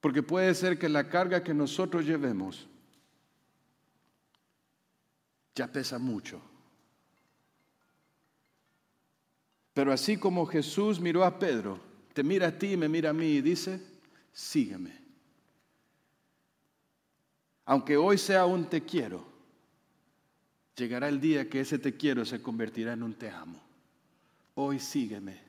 Porque 0.00 0.22
puede 0.22 0.54
ser 0.54 0.78
que 0.78 0.88
la 0.88 1.08
carga 1.08 1.42
que 1.42 1.54
nosotros 1.54 2.04
llevemos 2.04 2.66
ya 5.54 5.70
pesa 5.70 5.98
mucho. 5.98 6.40
Pero 9.74 9.92
así 9.92 10.16
como 10.16 10.46
Jesús 10.46 11.00
miró 11.00 11.24
a 11.24 11.38
Pedro, 11.38 11.80
te 12.14 12.22
mira 12.22 12.48
a 12.48 12.58
ti 12.58 12.72
y 12.72 12.76
me 12.76 12.88
mira 12.88 13.10
a 13.10 13.12
mí 13.12 13.26
y 13.26 13.42
dice, 13.42 13.80
sígueme. 14.32 15.05
Aunque 17.66 17.96
hoy 17.96 18.16
sea 18.16 18.46
un 18.46 18.64
te 18.64 18.82
quiero, 18.82 19.36
Llegará 20.76 21.08
el 21.08 21.20
día 21.20 21.48
que 21.48 21.60
ese 21.60 21.78
te 21.78 21.96
quiero 21.96 22.24
se 22.26 22.42
convertirá 22.42 22.92
en 22.92 23.02
un 23.02 23.14
te 23.14 23.30
amo. 23.30 23.58
Hoy 24.54 24.78
sígueme. 24.78 25.40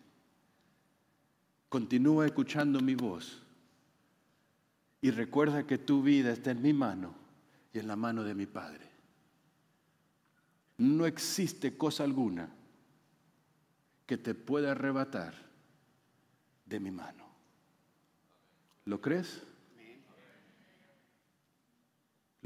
Continúa 1.68 2.26
escuchando 2.26 2.80
mi 2.80 2.96
voz. 2.96 3.44
Y 5.02 5.12
recuerda 5.12 5.68
que 5.68 5.78
tu 5.78 6.02
vida 6.02 6.32
está 6.32 6.52
en 6.52 6.62
mi 6.62 6.72
mano 6.72 7.14
y 7.74 7.80
en 7.80 7.88
la 7.88 7.98
mano 7.98 8.24
de 8.24 8.34
mi 8.34 8.46
Padre. 8.46 8.90
No 10.78 11.06
existe 11.06 11.76
cosa 11.78 12.06
alguna 12.06 12.50
que 14.06 14.18
te 14.18 14.34
pueda 14.34 14.72
arrebatar 14.72 15.34
de 16.66 16.80
mi 16.80 16.90
mano. 16.90 17.26
¿Lo 18.86 19.02
crees? 19.02 19.44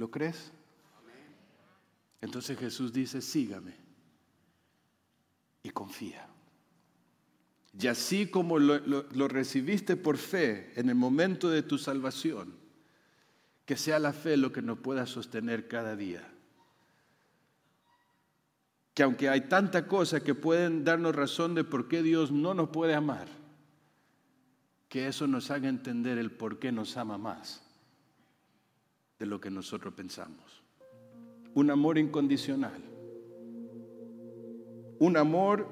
¿Lo 0.02 0.10
crees? 0.10 0.52
Entonces 2.22 2.58
Jesús 2.58 2.91
dice, 2.91 3.22
sígame 3.22 3.76
y 5.62 5.70
confía. 5.70 6.28
Y 7.80 7.86
así 7.86 8.26
como 8.26 8.58
lo, 8.58 9.28
recibiste 9.28 9.95
por 9.97 10.18
fe 10.18 10.74
en 10.76 10.89
el 10.89 10.95
momento 10.95 11.52
de 11.52 11.62
tu 11.62 11.78
salvación, 11.78 12.56
que 13.68 13.78
sea 13.78 13.99
la 13.99 14.12
fe 14.12 14.38
lo 14.38 14.52
que 14.52 14.64
nos 14.64 14.80
pueda 14.80 15.06
sostener 15.06 15.68
cada 15.68 15.95
día. 15.95 16.28
Que 18.95 19.04
aunque 19.04 19.30
hay 19.30 19.41
tanta 19.41 19.86
cosa 19.86 20.24
que 20.24 20.34
pueden 20.34 20.84
darnos 20.84 21.16
razón 21.16 21.54
de 21.54 21.64
por 21.64 21.88
qué 21.88 22.02
Dios 22.02 22.32
no 22.32 22.56
nos 22.56 22.70
puede 22.70 22.95
amar, 22.95 23.28
que 24.89 25.06
eso 25.06 25.28
nos 25.28 25.52
haga 25.52 25.70
entender 25.70 26.18
el 26.18 26.32
por 26.32 26.58
qué 26.58 26.72
nos 26.72 26.97
ama 26.97 27.20
más 27.20 27.68
de 29.22 29.28
lo 29.28 29.39
que 29.39 29.51
nosotros 29.51 29.93
pensamos 29.93 30.61
un 31.53 31.69
amor 31.69 31.97
incondicional. 31.97 32.82
Un 34.99 35.17
amor 35.17 35.67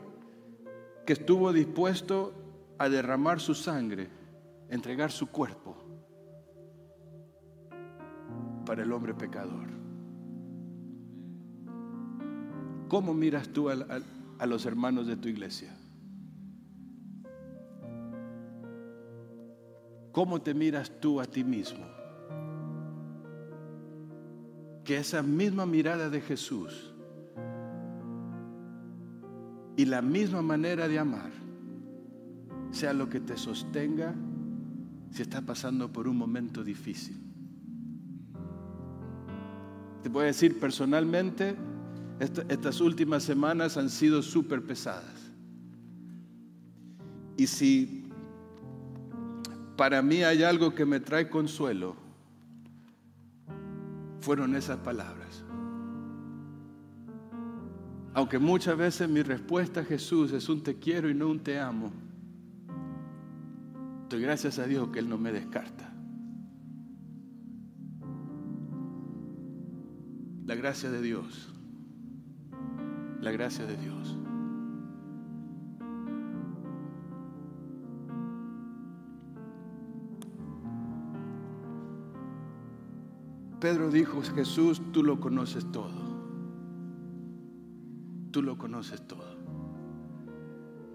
que 1.06 1.14
estuvo 1.14 1.54
dispuesto 1.54 2.34
a 2.78 2.90
derramar 2.90 3.40
su 3.40 3.54
sangre, 3.54 4.10
entregar 4.70 5.12
su 5.12 5.28
cuerpo 5.28 5.78
para 8.66 8.84
el 8.84 8.92
hombre 8.92 9.14
pecador. 9.14 9.70
¿Cómo 12.88 13.14
miras 13.14 13.50
tú 13.50 13.70
a, 13.70 13.76
a 14.40 14.46
los 14.46 14.66
hermanos 14.66 15.06
de 15.08 15.16
tu 15.16 15.28
iglesia? 15.28 15.76
¿Cómo 20.12 20.42
te 20.42 20.56
miras 20.56 21.00
tú 21.00 21.22
a 21.22 21.26
ti 21.26 21.44
mismo? 21.44 21.99
Que 24.90 24.98
esa 24.98 25.22
misma 25.22 25.68
mirada 25.68 26.10
de 26.10 26.20
Jesús 26.20 26.96
y 29.78 29.86
la 29.86 30.02
misma 30.02 30.42
manera 30.42 30.88
de 30.88 30.98
amar 30.98 31.30
sea 32.72 32.92
lo 32.94 33.08
que 33.08 33.20
te 33.20 33.38
sostenga 33.38 34.16
si 35.12 35.22
estás 35.22 35.44
pasando 35.44 35.94
por 35.94 36.08
un 36.08 36.18
momento 36.18 36.64
difícil. 36.64 37.22
Te 40.02 40.10
voy 40.10 40.24
a 40.24 40.26
decir 40.26 40.60
personalmente, 40.60 41.56
estas 42.20 42.82
últimas 42.82 43.22
semanas 43.22 43.78
han 43.78 43.92
sido 43.92 44.24
súper 44.24 44.64
pesadas. 44.64 45.32
Y 47.38 47.46
si 47.46 48.10
para 49.78 50.02
mí 50.02 50.24
hay 50.24 50.42
algo 50.42 50.74
que 50.74 50.88
me 50.88 51.00
trae 51.00 51.30
consuelo, 51.30 52.09
fueron 54.20 54.56
esas 54.56 54.78
palabras. 54.78 55.44
Aunque 58.14 58.40
muchas 58.40 58.78
veces 58.78 59.08
mi 59.08 59.22
respuesta 59.22 59.82
a 59.82 59.84
Jesús 59.84 60.32
es 60.32 60.50
un 60.50 60.62
te 60.62 60.78
quiero 60.80 61.10
y 61.10 61.14
no 61.14 61.28
un 61.28 61.40
te 61.40 61.60
amo, 61.60 61.92
doy 64.10 64.22
gracias 64.22 64.60
a 64.60 64.66
Dios 64.66 64.90
que 64.90 65.00
Él 65.00 65.10
no 65.10 65.18
me 65.18 65.32
descarta. 65.32 65.94
La 70.46 70.56
gracia 70.56 70.90
de 70.90 71.02
Dios, 71.02 71.54
la 73.22 73.32
gracia 73.32 73.66
de 73.66 73.78
Dios. 73.78 74.18
Pedro 83.60 83.92
dijo, 83.92 84.22
Jesús, 84.22 84.82
tú 84.94 85.04
lo 85.04 85.20
conoces 85.20 85.70
todo. 85.72 86.10
Tú 88.32 88.42
lo 88.42 88.58
conoces 88.58 89.02
todo. 89.06 89.40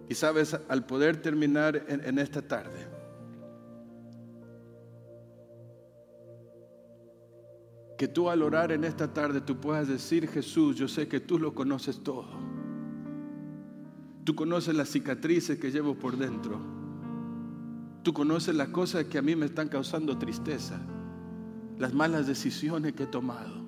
Y 0.08 0.14
sabes, 0.14 0.58
al 0.68 0.86
poder 0.86 1.20
terminar 1.20 1.84
en, 1.88 2.18
esta 2.18 2.42
tarde, 2.42 2.86
que 7.96 8.08
tú 8.08 8.28
al 8.28 8.42
orar 8.42 8.72
en 8.72 8.84
esta 8.84 9.12
tarde 9.12 9.40
tú 9.40 9.56
puedas 9.60 9.88
decir, 9.88 10.28
Jesús, 10.28 10.76
yo 10.76 10.88
sé 10.88 11.08
que 11.08 11.20
tú 11.20 11.38
lo 11.38 11.54
conoces 11.54 12.02
todo. 12.02 12.28
Tú 14.24 14.34
conoces 14.34 14.74
las 14.74 14.90
cicatrices 14.90 15.58
que 15.58 15.70
llevo 15.70 15.94
por 15.94 16.16
dentro. 16.16 16.58
Tú 18.02 18.12
conoces 18.12 18.54
las 18.54 18.68
cosas 18.68 19.04
que 19.04 19.18
a 19.18 19.22
mí 19.22 19.36
me 19.36 19.46
están 19.46 19.68
causando 19.68 20.18
tristeza, 20.18 20.80
las 21.78 21.92
malas 21.92 22.26
decisiones 22.26 22.92
que 22.92 23.04
he 23.04 23.06
tomado, 23.06 23.64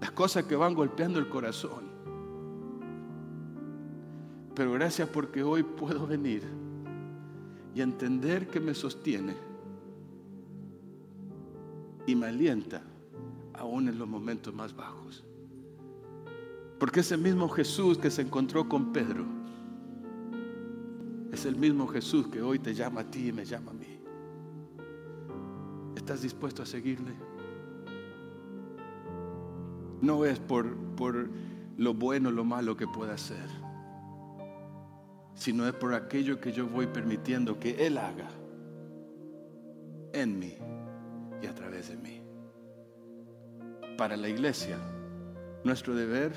las 0.00 0.10
cosas 0.12 0.44
que 0.44 0.56
van 0.56 0.74
golpeando 0.74 1.18
el 1.18 1.28
corazón. 1.28 1.92
Pero 4.54 4.72
gracias 4.72 5.08
porque 5.08 5.42
hoy 5.42 5.62
puedo 5.62 6.06
venir 6.06 6.42
y 7.74 7.80
entender 7.80 8.48
que 8.48 8.60
me 8.60 8.74
sostiene 8.74 9.34
y 12.06 12.14
me 12.14 12.26
alienta 12.26 12.82
aún 13.54 13.88
en 13.88 13.98
los 13.98 14.08
momentos 14.08 14.52
más 14.52 14.74
bajos. 14.74 15.24
Porque 16.78 17.00
ese 17.00 17.16
mismo 17.16 17.48
Jesús 17.48 17.96
que 17.96 18.10
se 18.10 18.22
encontró 18.22 18.68
con 18.68 18.92
Pedro, 18.92 19.24
es 21.32 21.46
el 21.46 21.56
mismo 21.56 21.86
Jesús 21.86 22.26
que 22.28 22.42
hoy 22.42 22.58
te 22.58 22.74
llama 22.74 23.02
a 23.02 23.10
ti 23.10 23.28
y 23.28 23.32
me 23.32 23.44
llama 23.44 23.70
a 23.70 23.74
mí. 23.74 24.01
¿Estás 26.02 26.20
dispuesto 26.20 26.64
a 26.64 26.66
seguirle? 26.66 27.12
No 30.00 30.24
es 30.24 30.40
por, 30.40 30.76
por 30.96 31.30
lo 31.76 31.94
bueno 31.94 32.30
o 32.30 32.32
lo 32.32 32.44
malo 32.44 32.76
que 32.76 32.88
pueda 32.88 33.14
hacer, 33.14 33.48
sino 35.34 35.64
es 35.64 35.74
por 35.74 35.94
aquello 35.94 36.40
que 36.40 36.50
yo 36.50 36.66
voy 36.66 36.88
permitiendo 36.88 37.60
que 37.60 37.86
Él 37.86 37.98
haga 37.98 38.28
en 40.12 40.40
mí 40.40 40.56
y 41.40 41.46
a 41.46 41.54
través 41.54 41.90
de 41.90 41.96
mí. 41.96 42.20
Para 43.96 44.16
la 44.16 44.28
iglesia, 44.28 44.78
nuestro 45.62 45.94
deber 45.94 46.32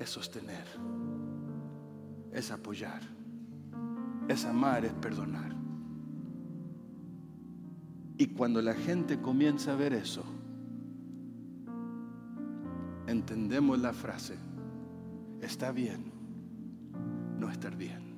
es 0.00 0.10
sostener, 0.10 0.66
es 2.32 2.50
apoyar 2.50 3.00
es 4.28 4.44
amar, 4.44 4.84
es 4.84 4.92
perdonar. 4.92 5.57
Y 8.18 8.26
cuando 8.26 8.60
la 8.60 8.74
gente 8.74 9.20
comienza 9.20 9.72
a 9.72 9.76
ver 9.76 9.94
eso, 9.94 10.24
entendemos 13.06 13.78
la 13.78 13.94
frase, 13.94 14.34
está 15.40 15.72
bien 15.72 16.18
no 17.38 17.50
estar 17.50 17.76
bien. 17.76 18.08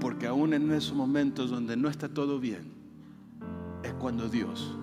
Porque 0.00 0.26
aún 0.26 0.54
en 0.54 0.70
esos 0.72 0.94
momentos 0.94 1.50
donde 1.50 1.76
no 1.76 1.88
está 1.88 2.08
todo 2.08 2.40
bien, 2.40 2.72
es 3.82 3.92
cuando 3.94 4.28
Dios 4.28 4.76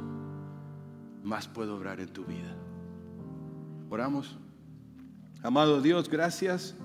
más 1.23 1.47
puede 1.47 1.71
obrar 1.71 1.99
en 1.99 2.09
tu 2.09 2.25
vida. 2.25 2.55
Oramos. 3.89 4.37
Amado 5.41 5.81
Dios, 5.81 6.09
gracias 6.09 6.75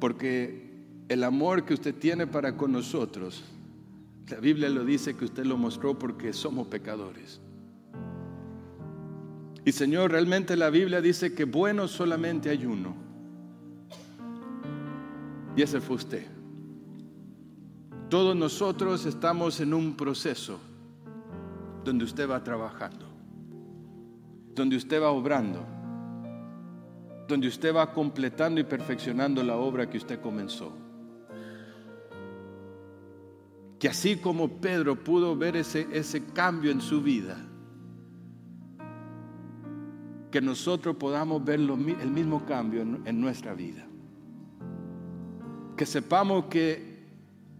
porque 0.00 0.84
el 1.08 1.24
amor 1.24 1.64
que 1.64 1.74
usted 1.74 1.94
tiene 1.94 2.26
para 2.26 2.56
con 2.56 2.72
nosotros, 2.72 3.42
la 4.28 4.40
Biblia 4.40 4.68
lo 4.68 4.84
dice 4.84 5.16
que 5.16 5.24
usted 5.24 5.44
lo 5.44 5.56
mostró 5.56 5.98
porque 5.98 6.32
somos 6.32 6.66
pecadores. 6.66 7.40
Y 9.64 9.72
Señor, 9.72 10.10
realmente 10.10 10.56
la 10.56 10.70
Biblia 10.70 11.00
dice 11.00 11.34
que 11.34 11.44
bueno 11.44 11.86
solamente 11.86 12.50
hay 12.50 12.66
uno. 12.66 12.94
Y 15.56 15.62
ese 15.62 15.80
fue 15.80 15.96
usted. 15.96 16.26
Todos 18.08 18.36
nosotros 18.36 19.06
estamos 19.06 19.60
en 19.60 19.74
un 19.74 19.96
proceso 19.96 20.58
donde 21.84 22.04
usted 22.04 22.28
va 22.28 22.42
trabajando, 22.42 23.06
donde 24.54 24.76
usted 24.76 25.00
va 25.00 25.10
obrando, 25.10 25.64
donde 27.28 27.48
usted 27.48 27.74
va 27.74 27.92
completando 27.92 28.60
y 28.60 28.64
perfeccionando 28.64 29.42
la 29.42 29.56
obra 29.56 29.88
que 29.88 29.98
usted 29.98 30.20
comenzó 30.20 30.85
que 33.78 33.88
así 33.88 34.16
como 34.16 34.60
Pedro 34.60 35.02
pudo 35.02 35.36
ver 35.36 35.56
ese, 35.56 35.86
ese 35.92 36.24
cambio 36.24 36.70
en 36.70 36.80
su 36.80 37.02
vida, 37.02 37.36
que 40.30 40.40
nosotros 40.40 40.96
podamos 40.96 41.44
ver 41.44 41.60
el 41.60 42.10
mismo 42.10 42.44
cambio 42.44 42.82
en, 42.82 43.02
en 43.04 43.20
nuestra 43.20 43.54
vida. 43.54 43.86
Que 45.76 45.86
sepamos 45.86 46.46
que 46.46 47.06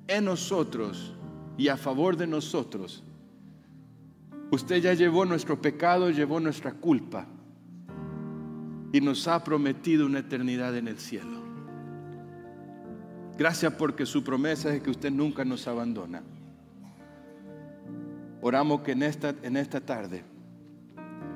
en 0.08 0.24
nosotros 0.24 1.14
y 1.56 1.68
a 1.68 1.76
favor 1.76 2.16
de 2.16 2.26
nosotros, 2.26 3.02
usted 4.50 4.82
ya 4.82 4.94
llevó 4.94 5.24
nuestro 5.24 5.60
pecado, 5.60 6.10
llevó 6.10 6.40
nuestra 6.40 6.72
culpa 6.72 7.26
y 8.92 9.00
nos 9.00 9.26
ha 9.28 9.42
prometido 9.44 10.06
una 10.06 10.20
eternidad 10.20 10.76
en 10.76 10.88
el 10.88 10.98
cielo. 10.98 11.45
Gracias 13.38 13.74
porque 13.74 14.06
su 14.06 14.24
promesa 14.24 14.74
es 14.74 14.82
que 14.82 14.90
usted 14.90 15.10
nunca 15.10 15.44
nos 15.44 15.68
abandona. 15.68 16.22
Oramos 18.40 18.80
que 18.80 18.92
en 18.92 19.02
esta, 19.02 19.34
en 19.42 19.56
esta 19.56 19.80
tarde, 19.80 20.22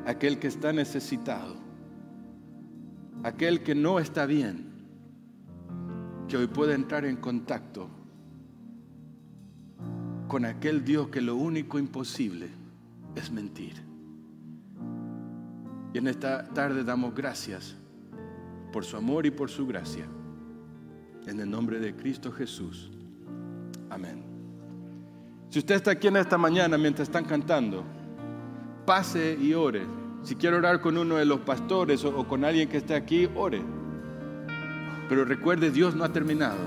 aquel 0.07 0.39
que 0.39 0.47
está 0.47 0.73
necesitado, 0.73 1.57
aquel 3.23 3.63
que 3.63 3.75
no 3.75 3.99
está 3.99 4.25
bien, 4.25 4.71
que 6.27 6.37
hoy 6.37 6.47
pueda 6.47 6.75
entrar 6.75 7.05
en 7.05 7.17
contacto 7.17 7.89
con 10.29 10.45
aquel 10.45 10.85
Dios 10.85 11.09
que 11.09 11.21
lo 11.21 11.37
único 11.37 11.79
imposible 11.79 12.49
es 13.17 13.31
mentir. 13.31 13.75
Y 15.93 15.99
en 15.99 16.07
esta 16.07 16.45
tarde 16.55 16.85
damos 16.85 17.15
gracias 17.15 17.77
por 18.73 18.85
su 18.85 18.97
amor 18.97 19.27
y 19.27 19.33
por 19.33 19.51
su 19.51 19.67
gracia. 19.67 20.07
En 21.31 21.39
el 21.39 21.49
nombre 21.49 21.79
de 21.79 21.95
Cristo 21.95 22.33
Jesús. 22.33 22.91
Amén. 23.89 24.25
Si 25.49 25.61
usted 25.61 25.77
está 25.77 25.93
aquí 25.93 26.09
en 26.09 26.17
esta 26.17 26.37
mañana 26.37 26.77
mientras 26.77 27.07
están 27.07 27.25
cantando, 27.25 27.85
pase 28.85 29.39
y 29.41 29.55
ore. 29.55 29.87
Si 30.25 30.35
quiere 30.35 30.57
orar 30.57 30.81
con 30.81 30.99
uno 30.99 31.15
de 31.19 31.25
los 31.25 31.39
pastores 31.39 32.05
o, 32.05 32.27
con 32.27 32.45
alguien 32.45 32.69
que 32.69 32.79
esté 32.79 32.97
aquí, 32.97 33.29
ore. 33.37 33.63
Pero 35.09 35.25
recuerde, 35.25 35.71
Dios 35.71 35.95
no 35.95 36.03
ha 36.03 36.13
terminado. 36.13 36.59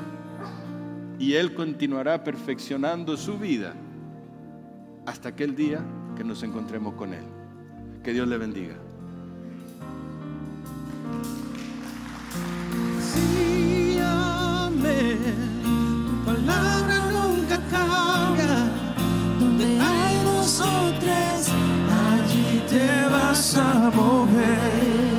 Y 1.20 1.34
Él 1.34 1.54
continuará 1.54 2.24
perfeccionando 2.24 3.18
su 3.18 3.38
vida 3.38 3.74
hasta 5.06 5.28
aquel 5.28 5.58
día 5.58 5.82
que 6.16 6.24
nos 6.24 6.42
encontremos 6.42 6.94
con 6.94 7.14
Él. 7.14 7.26
Que 8.02 8.14
Dios 8.14 8.30
le 8.30 8.38
bendiga. 8.38 8.76
Te 23.54 25.13